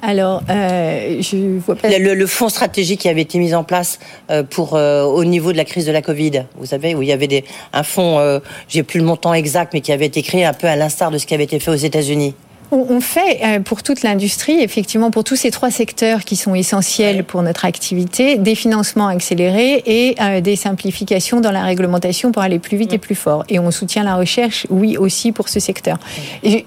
Alors, 0.00 0.42
euh, 0.48 1.20
je 1.20 1.58
vois 1.58 1.74
pas. 1.74 1.88
Le, 1.88 2.14
le, 2.14 2.26
fonds 2.26 2.48
stratégique 2.48 3.00
qui 3.00 3.08
avait 3.08 3.22
été 3.22 3.38
mis 3.38 3.54
en 3.54 3.64
place 3.64 3.98
euh, 4.30 4.42
pour 4.44 4.74
euh, 4.74 5.02
au 5.02 5.24
niveau 5.24 5.52
de 5.52 5.56
la 5.56 5.64
crise 5.64 5.86
de 5.86 5.92
la 5.92 6.02
Covid, 6.02 6.44
vous 6.56 6.66
savez, 6.66 6.94
où 6.94 7.02
il 7.02 7.08
y 7.08 7.12
avait 7.12 7.26
des, 7.26 7.44
un 7.72 7.82
fonds, 7.82 8.18
euh, 8.18 8.38
j'ai 8.68 8.82
plus 8.82 9.00
le 9.00 9.06
montant 9.06 9.34
exact, 9.34 9.72
mais 9.74 9.80
qui 9.80 9.92
avait 9.92 10.06
été 10.06 10.22
créé 10.22 10.44
un 10.44 10.52
peu 10.52 10.68
à 10.68 10.76
l'instar 10.76 11.10
de 11.10 11.18
ce 11.18 11.26
qui 11.26 11.34
avait 11.34 11.44
été 11.44 11.58
fait 11.58 11.70
aux 11.70 11.74
États-Unis. 11.74 12.34
On 12.70 13.00
fait 13.00 13.40
euh, 13.42 13.60
pour 13.60 13.82
toute 13.82 14.02
l'industrie, 14.02 14.60
effectivement, 14.60 15.10
pour 15.10 15.24
tous 15.24 15.36
ces 15.36 15.50
trois 15.50 15.70
secteurs 15.70 16.22
qui 16.24 16.36
sont 16.36 16.54
essentiels 16.54 17.24
pour 17.24 17.42
notre 17.42 17.64
activité, 17.64 18.36
des 18.36 18.54
financements 18.54 19.08
accélérés 19.08 19.82
et 19.86 20.40
des 20.42 20.54
simplifications 20.54 21.40
dans 21.40 21.50
la 21.50 21.62
réglementation 21.62 22.30
pour 22.30 22.42
aller 22.42 22.58
plus 22.58 22.76
vite 22.76 22.92
et 22.92 22.98
plus 22.98 23.14
fort. 23.14 23.44
Et 23.48 23.58
on 23.58 23.70
soutient 23.70 24.04
la 24.04 24.16
recherche, 24.16 24.66
oui, 24.68 24.98
aussi 24.98 25.32
pour 25.32 25.48
ce 25.48 25.60
secteur. 25.60 25.98
Et 26.42 26.66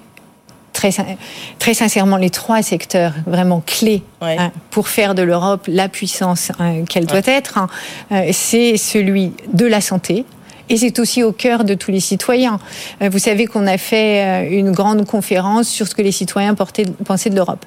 très, 0.90 1.16
très 1.58 1.74
sincèrement 1.74 2.16
les 2.16 2.30
trois 2.30 2.62
secteurs 2.62 3.12
vraiment 3.26 3.62
clés 3.64 4.02
hein, 4.20 4.50
pour 4.70 4.88
faire 4.88 5.14
de 5.14 5.22
l'Europe 5.22 5.66
la 5.68 5.88
puissance 5.88 6.50
hein, 6.58 6.84
qu'elle 6.88 7.06
doit 7.06 7.20
être. 7.24 7.58
Hein, 7.58 7.68
euh, 8.10 8.30
c'est 8.32 8.76
celui 8.76 9.32
de 9.52 9.66
la 9.66 9.80
santé. 9.80 10.24
Et 10.68 10.76
c'est 10.76 10.98
aussi 11.00 11.22
au 11.22 11.32
cœur 11.32 11.64
de 11.64 11.74
tous 11.74 11.90
les 11.90 12.00
citoyens. 12.00 12.58
Euh, 13.02 13.10
vous 13.10 13.18
savez 13.18 13.46
qu'on 13.46 13.66
a 13.66 13.76
fait 13.76 14.24
euh, 14.24 14.58
une 14.58 14.70
grande 14.70 15.04
conférence 15.06 15.68
sur 15.68 15.86
ce 15.86 15.94
que 15.94 16.02
les 16.02 16.12
citoyens 16.12 16.54
pensaient 16.54 17.30
de 17.30 17.36
l'Europe. 17.36 17.64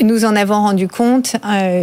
Nous 0.00 0.24
en 0.24 0.36
avons 0.36 0.54
rendu 0.54 0.86
compte, 0.86 1.36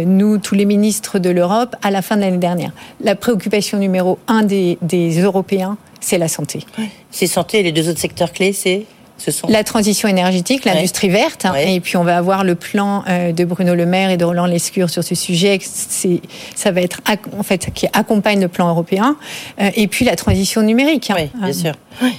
nous, 0.06 0.38
tous 0.38 0.54
les 0.54 0.64
ministres 0.64 1.18
de 1.18 1.30
l'Europe, 1.30 1.76
à 1.82 1.90
la 1.90 2.02
fin 2.02 2.16
de 2.16 2.22
l'année 2.22 2.38
dernière. 2.38 2.72
La 3.00 3.14
préoccupation 3.14 3.78
numéro 3.78 4.18
un 4.26 4.42
des, 4.42 4.78
des 4.80 5.20
Européens, 5.20 5.76
c'est 6.00 6.18
la 6.18 6.28
santé. 6.28 6.60
C'est 7.10 7.26
santé 7.26 7.60
et 7.60 7.62
les 7.62 7.72
deux 7.72 7.88
autres 7.88 8.00
secteurs 8.00 8.32
clés, 8.32 8.52
c'est? 8.52 8.86
La 9.48 9.64
transition 9.64 10.08
énergétique, 10.08 10.64
l'industrie 10.64 11.08
verte, 11.08 11.44
hein, 11.44 11.54
et 11.54 11.80
puis 11.80 11.96
on 11.96 12.04
va 12.04 12.16
avoir 12.16 12.44
le 12.44 12.54
plan 12.54 13.04
euh, 13.08 13.32
de 13.32 13.44
Bruno 13.44 13.74
Le 13.74 13.86
Maire 13.86 14.10
et 14.10 14.16
de 14.16 14.24
Roland 14.24 14.46
Lescure 14.46 14.90
sur 14.90 15.04
ce 15.04 15.14
sujet. 15.14 15.58
C'est, 15.62 16.20
ça 16.54 16.70
va 16.70 16.80
être 16.80 17.00
en 17.38 17.42
fait 17.42 17.70
qui 17.74 17.86
accompagne 17.92 18.40
le 18.40 18.48
plan 18.48 18.68
européen, 18.68 19.16
euh, 19.60 19.70
et 19.74 19.86
puis 19.88 20.04
la 20.04 20.16
transition 20.16 20.62
numérique. 20.62 21.10
Hein. 21.10 21.16
Oui, 21.18 21.30
bien 21.34 21.48
euh. 21.48 21.52
sûr. 21.52 21.72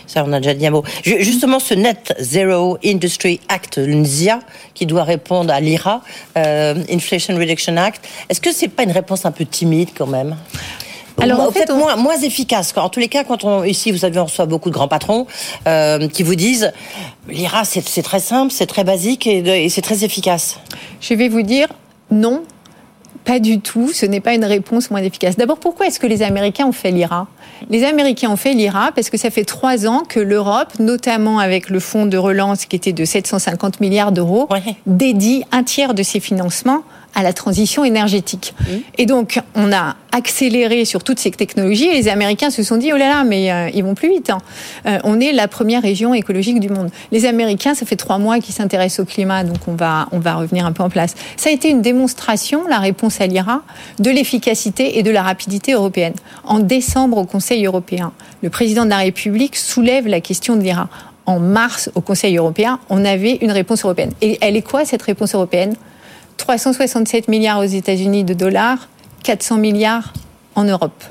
Ça, 0.06 0.24
on 0.26 0.32
a 0.34 0.40
déjà 0.40 0.54
dit 0.54 0.68
un 0.68 0.72
mot. 0.72 0.84
Justement, 1.04 1.60
ce 1.60 1.74
Net 1.74 2.14
Zero 2.20 2.78
Industry 2.86 3.40
Act, 3.50 3.78
l'NZIA, 3.78 4.40
qui 4.74 4.86
doit 4.86 5.04
répondre 5.04 5.52
à 5.52 5.60
l'IRA, 5.60 6.02
Inflation 6.36 7.36
Reduction 7.36 7.76
Act, 7.78 8.08
est-ce 8.30 8.40
que 8.40 8.52
c'est 8.52 8.68
pas 8.68 8.84
une 8.84 8.92
réponse 8.92 9.26
un 9.26 9.32
peu 9.32 9.46
timide 9.46 9.90
quand 9.98 10.08
même? 10.08 10.36
Alors, 11.22 11.40
en 11.42 11.52
fait, 11.52 11.70
moins, 11.72 11.96
moins 11.96 12.18
efficace. 12.18 12.74
En 12.76 12.90
tous 12.90 13.00
les 13.00 13.08
cas, 13.08 13.24
quand 13.24 13.44
on 13.44 13.64
ici, 13.64 13.92
vous 13.92 14.00
savez, 14.00 14.20
on 14.20 14.26
reçoit 14.26 14.46
beaucoup 14.46 14.70
de 14.70 14.74
grands 14.74 14.88
patrons 14.88 15.28
euh, 15.68 16.08
qui 16.08 16.24
vous 16.24 16.36
disent 16.36 16.72
l'IRA, 17.28 17.64
c'est 17.66 18.02
très 18.02 18.20
simple, 18.20 18.52
c'est 18.52 18.66
très 18.66 18.84
basique 18.84 19.28
et, 19.28 19.66
et 19.66 19.70
c'est 19.70 19.82
très 19.82 20.04
efficace. 20.04 20.60
Je 21.02 21.14
vais 21.14 21.30
vous 21.30 21.44
dire 21.44 21.68
non, 22.12 22.44
pas 23.24 23.40
du 23.40 23.60
tout. 23.60 23.92
Ce 23.94 24.06
n'est 24.06 24.20
pas 24.20 24.34
une 24.34 24.46
réponse 24.46 24.92
moins 24.92 25.02
efficace. 25.02 25.36
D'abord, 25.36 25.58
pourquoi 25.58 25.88
est-ce 25.88 26.00
que 26.00 26.08
les 26.08 26.22
Américains 26.22 26.66
ont 26.66 26.72
fait 26.72 26.92
l'IRA? 26.92 27.28
Les 27.70 27.84
Américains 27.84 28.30
ont 28.30 28.38
fait 28.38 28.54
l'IRA 28.54 28.92
parce 28.94 29.10
que 29.10 29.18
ça 29.18 29.30
fait 29.30 29.46
trois 29.46 29.88
ans 29.88 30.04
que 30.08 30.20
l'Europe, 30.20 30.74
notamment 30.80 31.40
avec 31.40 31.70
le 31.70 31.80
fonds 31.80 32.06
de 32.06 32.18
relance 32.18 32.66
qui 32.66 32.76
était 32.76 32.94
de 32.94 33.06
750 33.06 33.80
milliards 33.80 34.12
d'euros, 34.12 34.48
dédie 34.86 35.44
un 35.52 35.64
tiers 35.64 35.94
de 35.94 36.04
ses 36.04 36.20
financements 36.20 36.84
à 37.16 37.24
la 37.24 37.34
transition 37.34 37.84
énergétique. 37.86 38.54
Mmh. 38.60 38.74
Et 38.98 39.06
donc, 39.06 39.40
on 39.56 39.72
a 39.72 39.96
accéléré 40.14 40.86
sur 40.86 41.04
toutes 41.04 41.20
ces 41.20 41.32
technologies 41.32 41.88
et 41.88 41.94
les 41.94 42.08
Américains 42.08 42.52
se 42.52 42.62
sont 42.62 42.78
dit, 42.78 42.92
oh 42.94 42.98
là 42.98 43.10
là, 43.10 43.24
mais 43.24 43.52
euh, 43.52 43.70
ils 43.74 43.84
vont 43.84 43.96
plus 43.96 44.10
vite. 44.10 44.30
Hein. 44.30 44.38
Euh, 44.86 45.00
on 45.04 45.20
est 45.20 45.32
la 45.32 45.48
première 45.48 45.82
région 45.82 46.14
écologique 46.14 46.60
du 46.60 46.70
monde. 46.70 46.90
Les 47.12 47.26
Américains, 47.26 47.74
ça 47.74 47.86
fait 47.86 47.96
trois 47.96 48.20
mois 48.20 48.40
qu'ils 48.40 48.54
s'intéressent 48.54 49.00
au 49.00 49.06
climat, 49.06 49.44
donc 49.44 49.68
on 49.68 49.74
va, 49.74 50.08
on 50.12 50.20
va 50.20 50.36
revenir 50.36 50.66
un 50.66 50.72
peu 50.72 50.84
en 50.84 50.90
place. 50.90 51.16
Ça 51.36 51.50
a 51.50 51.54
été 51.54 51.70
une 51.70 51.82
démonstration, 51.82 52.68
la 52.68 52.78
réponse 52.78 53.22
à 53.22 53.28
l'IRA, 53.28 53.64
de 54.00 54.12
l'efficacité 54.12 55.00
et 55.00 55.04
de 55.04 55.10
la 55.10 55.24
rapidité 55.24 55.74
européenne. 55.74 56.14
En 56.44 56.60
décembre, 56.60 57.18
au 57.18 57.26
Conseil 57.34 57.66
européen, 57.66 58.14
le 58.44 58.52
président 58.52 58.86
de 58.86 58.92
la 58.92 58.98
République 58.98 59.56
soulève 59.56 60.08
la 60.08 60.22
question 60.22 60.56
de 60.56 60.62
l'IRA. 60.62 60.88
En 61.26 61.40
mars, 61.40 61.90
au 61.96 62.02
Conseil 62.02 62.38
européen, 62.38 62.80
on 62.92 63.04
avait 63.04 63.40
une 63.42 63.50
réponse 63.50 63.84
européenne. 63.84 64.12
Et 64.22 64.38
elle 64.40 64.56
est 64.56 64.62
quoi, 64.62 64.86
cette 64.86 65.02
réponse 65.02 65.34
européenne? 65.34 65.74
367 66.38 67.30
milliards 67.30 67.58
aux 67.58 67.64
États-Unis 67.64 68.24
de 68.24 68.36
dollars, 68.36 68.88
400 69.24 69.58
milliards 69.58 70.14
en 70.54 70.64
Europe. 70.66 71.04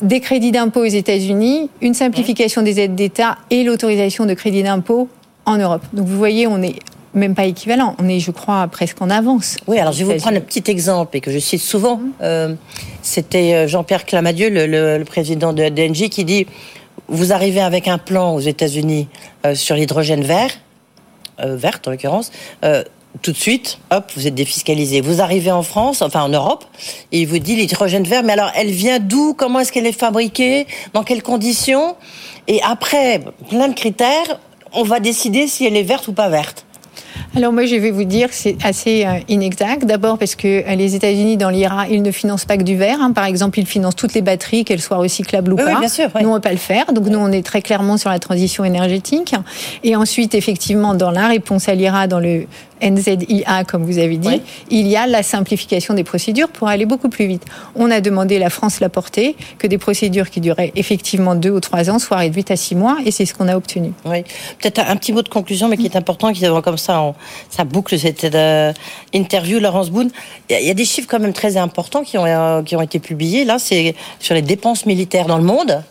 Des 0.00 0.18
crédits 0.18 0.50
d'impôt 0.50 0.80
aux 0.80 0.86
États-Unis, 0.86 1.70
une 1.80 1.94
simplification 1.94 2.62
des 2.62 2.80
aides 2.80 2.96
d'État 2.96 3.38
et 3.50 3.62
l'autorisation 3.62 4.26
de 4.26 4.34
crédits 4.34 4.64
d'impôt 4.64 5.08
en 5.46 5.56
Europe. 5.56 5.84
Donc 5.92 6.08
vous 6.08 6.18
voyez, 6.18 6.48
on 6.48 6.58
n'est 6.58 6.80
même 7.14 7.36
pas 7.36 7.44
équivalent. 7.44 7.94
On 8.00 8.08
est, 8.08 8.18
je 8.18 8.32
crois, 8.32 8.66
presque 8.66 9.00
en 9.00 9.08
avance. 9.08 9.56
Oui, 9.68 9.78
alors 9.78 9.92
je 9.92 10.04
vais 10.04 10.14
vous 10.14 10.20
prendre 10.20 10.38
un 10.38 10.40
petit 10.40 10.68
exemple 10.68 11.16
et 11.16 11.20
que 11.20 11.30
je 11.30 11.38
cite 11.38 11.60
souvent. 11.60 11.98
Mhm. 11.98 12.12
Euh, 12.22 12.54
c'était 13.02 13.54
euh, 13.54 13.68
Jean-Pierre 13.68 14.06
Clamadieu, 14.06 14.48
le, 14.50 15.02
président 15.04 15.52
de 15.52 15.68
DNJ, 15.68 16.08
qui 16.08 16.24
dit 16.24 16.46
Vous 17.08 17.32
arrivez 17.32 17.60
avec 17.60 17.88
un 17.88 17.98
plan 17.98 18.34
aux 18.34 18.40
États-Unis 18.40 19.08
euh, 19.44 19.54
sur 19.54 19.76
l'hydrogène 19.76 20.22
vert, 20.22 20.50
verte 21.38 21.88
en 21.88 21.90
l'occurrence, 21.90 22.30
tout 23.20 23.32
de 23.32 23.36
suite, 23.36 23.78
hop, 23.90 24.10
vous 24.16 24.26
êtes 24.26 24.34
défiscalisé. 24.34 25.00
Vous 25.00 25.20
arrivez 25.20 25.50
en 25.50 25.62
France, 25.62 26.00
enfin 26.00 26.22
en 26.22 26.28
Europe, 26.28 26.64
et 27.10 27.20
il 27.20 27.26
vous 27.26 27.38
dit 27.38 27.56
l'hydrogène 27.56 28.04
vert, 28.04 28.22
mais 28.22 28.32
alors 28.32 28.50
elle 28.54 28.70
vient 28.70 29.00
d'où? 29.00 29.34
Comment 29.34 29.60
est-ce 29.60 29.72
qu'elle 29.72 29.86
est 29.86 29.92
fabriquée? 29.92 30.66
Dans 30.94 31.02
quelles 31.02 31.22
conditions? 31.22 31.96
Et 32.48 32.60
après, 32.62 33.20
plein 33.50 33.68
de 33.68 33.74
critères, 33.74 34.40
on 34.72 34.82
va 34.82 35.00
décider 35.00 35.46
si 35.46 35.66
elle 35.66 35.76
est 35.76 35.82
verte 35.82 36.08
ou 36.08 36.12
pas 36.12 36.28
verte. 36.28 36.64
Alors 37.36 37.52
moi, 37.52 37.64
je 37.64 37.76
vais 37.76 37.90
vous 37.90 38.04
dire 38.04 38.28
que 38.28 38.34
c'est 38.34 38.56
assez 38.64 39.04
euh, 39.04 39.18
inexact. 39.28 39.84
D'abord 39.84 40.18
parce 40.18 40.34
que 40.34 40.48
euh, 40.48 40.74
les 40.74 40.94
États-Unis, 40.94 41.36
dans 41.36 41.50
l'IRA, 41.50 41.88
ils 41.88 42.02
ne 42.02 42.10
financent 42.10 42.44
pas 42.44 42.56
que 42.56 42.62
du 42.62 42.76
verre. 42.76 42.98
Hein. 43.00 43.12
Par 43.12 43.24
exemple, 43.24 43.58
ils 43.58 43.66
financent 43.66 43.96
toutes 43.96 44.14
les 44.14 44.22
batteries, 44.22 44.64
qu'elles 44.64 44.80
soient 44.80 44.98
recyclables 44.98 45.52
ou 45.52 45.56
pas. 45.56 45.74
Oui, 45.74 45.80
bien 45.80 45.88
sûr, 45.88 46.08
Nous, 46.20 46.28
on 46.28 46.30
ne 46.30 46.34
va 46.34 46.40
pas 46.40 46.52
le 46.52 46.58
faire. 46.58 46.92
Donc 46.92 47.06
nous, 47.06 47.18
on 47.18 47.32
est 47.32 47.44
très 47.44 47.62
clairement 47.62 47.96
sur 47.96 48.10
la 48.10 48.18
transition 48.18 48.64
énergétique. 48.64 49.34
Et 49.84 49.96
ensuite, 49.96 50.34
effectivement, 50.34 50.94
dans 50.94 51.10
la 51.10 51.28
réponse 51.28 51.68
à 51.68 51.74
l'IRA, 51.74 52.06
dans 52.06 52.20
le 52.20 52.46
NZIA, 52.82 53.64
comme 53.64 53.84
vous 53.84 53.98
avez 53.98 54.16
dit, 54.16 54.40
il 54.70 54.86
y 54.86 54.96
a 54.96 55.06
la 55.06 55.22
simplification 55.22 55.94
des 55.94 56.04
procédures 56.04 56.48
pour 56.48 56.68
aller 56.68 56.86
beaucoup 56.86 57.08
plus 57.08 57.26
vite. 57.26 57.44
On 57.74 57.90
a 57.90 58.00
demandé, 58.00 58.38
la 58.38 58.50
France 58.50 58.80
l'a 58.80 58.88
porté, 58.88 59.36
que 59.58 59.66
des 59.66 59.78
procédures 59.78 60.30
qui 60.30 60.40
duraient 60.40 60.72
effectivement 60.76 61.34
deux 61.34 61.50
ou 61.50 61.60
trois 61.60 61.90
ans 61.90 61.98
soient 61.98 62.18
réduites 62.18 62.50
à 62.50 62.56
six 62.56 62.74
mois, 62.74 62.98
et 63.04 63.10
c'est 63.10 63.26
ce 63.26 63.34
qu'on 63.34 63.48
a 63.48 63.56
obtenu. 63.56 63.92
Oui. 64.04 64.22
Peut-être 64.60 64.80
un 64.80 64.96
petit 64.96 65.12
mot 65.12 65.22
de 65.22 65.28
conclusion, 65.28 65.68
mais 65.68 65.76
qui 65.76 65.86
est 65.86 65.96
important, 65.96 66.32
qui 66.32 66.42
comme 66.62 66.78
ça, 66.78 67.14
ça 67.50 67.64
boucle 67.64 67.98
cette 67.98 68.24
euh, 68.24 68.72
interview, 69.12 69.58
Laurence 69.58 69.90
Boone. 69.90 70.10
Il 70.50 70.66
y, 70.66 70.70
a 70.70 70.74
des 70.74 70.84
chiffres 70.84 71.08
quand 71.08 71.20
même 71.20 71.32
très 71.32 71.56
importants 71.56 72.02
qui 72.02 72.18
ont, 72.18 72.26
euh, 72.26 72.62
qui 72.62 72.76
ont 72.76 72.82
été 72.82 72.98
publiés. 72.98 73.44
Là, 73.44 73.58
c'est 73.58 73.94
sur 74.18 74.34
les 74.34 74.42
dépenses 74.42 74.86
militaires 74.86 75.26
dans 75.26 75.38
le 75.38 75.44
monde. 75.44 75.82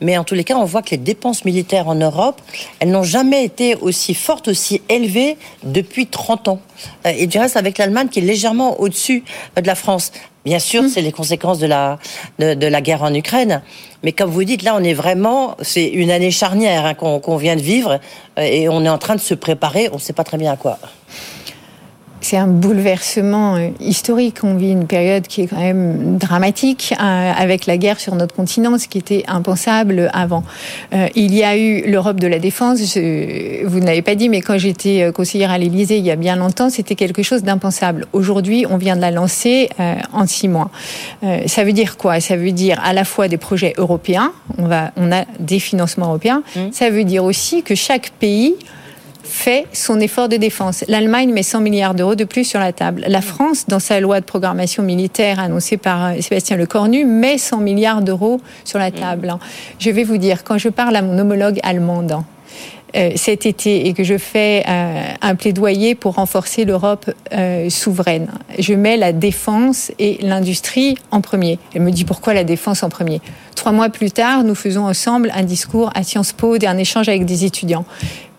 Mais 0.00 0.16
en 0.18 0.24
tous 0.24 0.34
les 0.34 0.44
cas, 0.44 0.56
on 0.56 0.64
voit 0.64 0.82
que 0.82 0.90
les 0.90 0.96
dépenses 0.96 1.44
militaires 1.44 1.88
en 1.88 1.94
Europe, 1.94 2.40
elles 2.80 2.90
n'ont 2.90 3.02
jamais 3.02 3.44
été 3.44 3.74
aussi 3.76 4.14
fortes, 4.14 4.48
aussi 4.48 4.82
élevées 4.88 5.36
depuis 5.62 6.06
30 6.06 6.48
ans. 6.48 6.60
Euh, 7.06 7.12
et 7.16 7.26
du 7.26 7.38
reste, 7.38 7.56
avec 7.56 7.78
l'Allemagne 7.78 8.08
qui 8.08 8.20
est 8.20 8.22
légèrement 8.22 8.80
au-dessus 8.80 9.24
de 9.56 9.66
la 9.66 9.74
France. 9.74 10.12
Bien 10.44 10.58
sûr, 10.58 10.82
mmh. 10.82 10.88
c'est 10.88 11.02
les 11.02 11.12
conséquences 11.12 11.58
de 11.58 11.66
la, 11.66 11.98
de, 12.38 12.66
la 12.66 12.80
guerre 12.80 13.02
en 13.02 13.12
Ukraine. 13.12 13.62
Mais 14.02 14.12
comme 14.12 14.30
vous 14.30 14.44
dites, 14.44 14.62
là, 14.62 14.74
on 14.78 14.84
est 14.84 14.94
vraiment, 14.94 15.56
c'est 15.60 15.86
une 15.86 16.10
année 16.10 16.30
charnière 16.30 16.86
hein, 16.86 16.94
qu'on 16.94 17.36
vient 17.36 17.56
de 17.56 17.60
vivre 17.60 18.00
euh, 18.38 18.42
et 18.42 18.68
on 18.68 18.84
est 18.84 18.88
en 18.88 18.98
train 18.98 19.16
de 19.16 19.20
se 19.20 19.34
préparer, 19.34 19.88
on 19.92 19.96
ne 19.96 20.00
sait 20.00 20.12
pas 20.12 20.24
très 20.24 20.38
bien 20.38 20.52
à 20.52 20.56
quoi 20.56 20.78
c'est 22.28 22.36
un 22.36 22.46
bouleversement 22.46 23.56
euh, 23.56 23.70
historique. 23.80 24.44
On 24.44 24.54
vit 24.54 24.72
une 24.72 24.86
période 24.86 25.26
qui 25.26 25.40
est 25.40 25.46
quand 25.46 25.60
même 25.60 26.18
dramatique 26.18 26.92
euh, 26.92 27.32
avec 27.34 27.64
la 27.64 27.78
guerre 27.78 27.98
sur 27.98 28.14
notre 28.16 28.34
continent, 28.34 28.76
ce 28.76 28.86
qui 28.86 28.98
était 28.98 29.24
impensable 29.28 30.10
avant. 30.12 30.44
Euh, 30.92 31.08
il 31.14 31.34
y 31.34 31.42
a 31.42 31.56
eu 31.56 31.90
l'Europe 31.90 32.20
de 32.20 32.26
la 32.26 32.38
défense. 32.38 32.80
vous 32.80 33.80
ne 33.80 33.86
l'avez 33.86 34.02
pas 34.02 34.14
dit, 34.14 34.28
mais 34.28 34.42
quand 34.42 34.58
j'étais 34.58 35.10
conseillère 35.14 35.50
à 35.50 35.56
l'Élysée 35.56 35.96
il 35.96 36.04
y 36.04 36.10
a 36.10 36.16
bien 36.16 36.36
longtemps, 36.36 36.68
c'était 36.68 36.96
quelque 36.96 37.22
chose 37.22 37.42
d'impensable. 37.42 38.06
Aujourd'hui, 38.12 38.66
on 38.68 38.76
vient 38.76 38.96
de 38.96 39.00
la 39.00 39.10
lancer 39.10 39.70
en 40.12 40.26
six 40.26 40.48
mois. 40.48 40.70
ça 41.46 41.64
veut 41.64 41.72
dire 41.72 41.96
quoi? 41.96 42.20
Ça 42.20 42.36
veut 42.36 42.52
dire 42.52 42.78
à 42.84 42.92
la 42.92 43.04
fois 43.04 43.28
des 43.28 43.38
projets 43.38 43.72
européens. 43.78 44.32
On 44.58 44.66
va, 44.66 44.92
on 44.96 45.10
a 45.12 45.24
des 45.40 45.60
financements 45.60 46.08
européens. 46.08 46.42
Mmh. 46.54 46.60
Ça 46.72 46.90
veut 46.90 47.04
dire 47.04 47.24
aussi 47.24 47.62
que 47.62 47.74
chaque 47.74 48.10
pays 48.10 48.54
fait 49.28 49.66
son 49.72 50.00
effort 50.00 50.28
de 50.28 50.36
défense. 50.36 50.84
L'Allemagne 50.88 51.32
met 51.32 51.42
100 51.42 51.60
milliards 51.60 51.94
d'euros 51.94 52.14
de 52.14 52.24
plus 52.24 52.44
sur 52.44 52.58
la 52.58 52.72
table. 52.72 53.04
La 53.06 53.20
France, 53.20 53.66
dans 53.68 53.78
sa 53.78 54.00
loi 54.00 54.20
de 54.20 54.24
programmation 54.24 54.82
militaire 54.82 55.38
annoncée 55.38 55.76
par 55.76 56.06
euh, 56.06 56.20
Sébastien 56.20 56.56
Lecornu, 56.56 57.04
met 57.04 57.38
100 57.38 57.58
milliards 57.58 58.02
d'euros 58.02 58.40
sur 58.64 58.78
la 58.78 58.90
table. 58.90 59.34
Je 59.78 59.90
vais 59.90 60.04
vous 60.04 60.16
dire, 60.16 60.44
quand 60.44 60.58
je 60.58 60.68
parle 60.68 60.96
à 60.96 61.02
mon 61.02 61.18
homologue 61.18 61.60
allemande, 61.62 62.16
euh, 62.96 63.10
cet 63.16 63.44
été 63.44 63.86
et 63.86 63.92
que 63.92 64.02
je 64.02 64.16
fais 64.16 64.64
euh, 64.66 65.02
un 65.20 65.34
plaidoyer 65.34 65.94
pour 65.94 66.14
renforcer 66.14 66.64
l'Europe 66.64 67.10
souveraine. 67.68 68.28
Je 68.58 68.72
mets 68.72 68.96
la 68.96 69.12
défense 69.12 69.92
et 69.98 70.18
l'industrie 70.22 70.96
en 71.10 71.20
premier. 71.20 71.58
Elle 71.74 71.82
me 71.82 71.90
dit 71.90 72.04
pourquoi 72.04 72.32
la 72.32 72.44
défense 72.44 72.82
en 72.82 72.88
premier? 72.88 73.20
Trois 73.54 73.72
mois 73.72 73.90
plus 73.90 74.10
tard, 74.10 74.44
nous 74.44 74.54
faisons 74.54 74.86
ensemble 74.86 75.30
un 75.34 75.42
discours 75.42 75.90
à 75.94 76.02
Sciences 76.02 76.32
Po, 76.32 76.56
un 76.64 76.78
échange 76.78 77.08
avec 77.08 77.26
des 77.26 77.44
étudiants. 77.44 77.84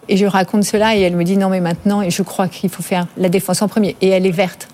Et 0.10 0.18
je 0.18 0.26
raconte 0.26 0.64
cela 0.64 0.96
et 0.96 1.02
elle 1.02 1.16
me 1.16 1.24
dit 1.24 1.38
non 1.38 1.50
mais 1.50 1.62
maintenant, 1.62 2.02
et 2.02 2.10
je 2.10 2.24
crois 2.24 2.48
qu'il 2.48 2.70
faut 2.70 2.84
faire 2.84 3.08
la 3.16 3.30
défense 3.30 3.62
en 3.62 3.68
premier. 3.68 3.96
Et 4.02 4.10
elle 4.10 4.26
est 4.26 4.32
verte. 4.32 4.68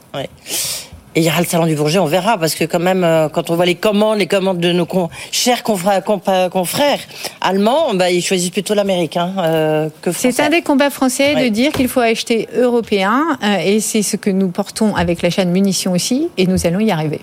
Et 1.17 1.21
il 1.21 1.25
y 1.25 1.29
aura 1.29 1.39
le 1.39 1.45
salon 1.45 1.65
du 1.65 1.75
Bourget, 1.75 1.97
on 1.97 2.05
verra, 2.05 2.37
parce 2.37 2.55
que 2.55 2.65
quand 2.65 2.79
même, 2.79 3.05
euh, 3.05 3.29
quand 3.29 3.49
on 3.49 3.55
voit 3.55 3.65
les 3.65 3.75
commandes, 3.75 4.17
les 4.19 4.27
commandes 4.27 4.59
de 4.59 4.73
nos 4.73 4.85
chers 5.31 5.63
confrères, 5.63 6.03
confrères 6.03 6.99
allemands, 7.39 7.93
bah, 7.93 8.11
ils 8.11 8.21
choisissent 8.21 8.49
plutôt 8.49 8.73
l'américain 8.73 9.31
euh, 9.37 9.87
que 10.01 10.11
C'est 10.11 10.37
un 10.41 10.49
des 10.49 10.61
combats 10.61 10.89
français 10.89 11.35
de 11.35 11.47
dire 11.47 11.71
qu'il 11.71 11.87
faut 11.87 12.01
acheter 12.01 12.49
européen, 12.53 13.37
euh, 13.41 13.59
et 13.63 13.79
c'est 13.79 14.01
ce 14.01 14.17
que 14.17 14.29
nous 14.29 14.49
portons 14.49 14.93
avec 14.93 15.21
l'achat 15.21 15.45
de 15.45 15.51
munitions 15.51 15.93
aussi, 15.93 16.27
et 16.37 16.47
nous 16.47 16.67
allons 16.67 16.81
y 16.81 16.91
arriver. 16.91 17.21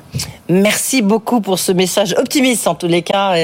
Merci 0.48 1.02
beaucoup 1.02 1.42
pour 1.42 1.58
ce 1.58 1.72
message 1.72 2.14
optimiste, 2.16 2.66
en 2.66 2.74
tous 2.74 2.88
les 2.88 3.02
cas, 3.02 3.34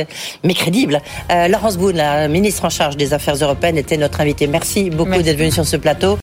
mais 0.45 0.55
crédible. 0.55 1.03
Laurence 1.49 1.77
Boone, 1.77 1.97
la 1.97 2.27
ministre 2.29 2.65
en 2.65 2.71
charge 2.71 2.97
des 2.97 3.13
Affaires 3.13 3.37
européennes, 3.37 3.77
était 3.77 3.99
notre 3.99 4.21
invitée. 4.23 4.47
Merci 4.47 4.89
beaucoup 4.89 5.21
d'être 5.23 5.39
venue 5.39 5.53
sur 5.53 5.67
ce 5.67 5.77
plateau. 5.77 6.17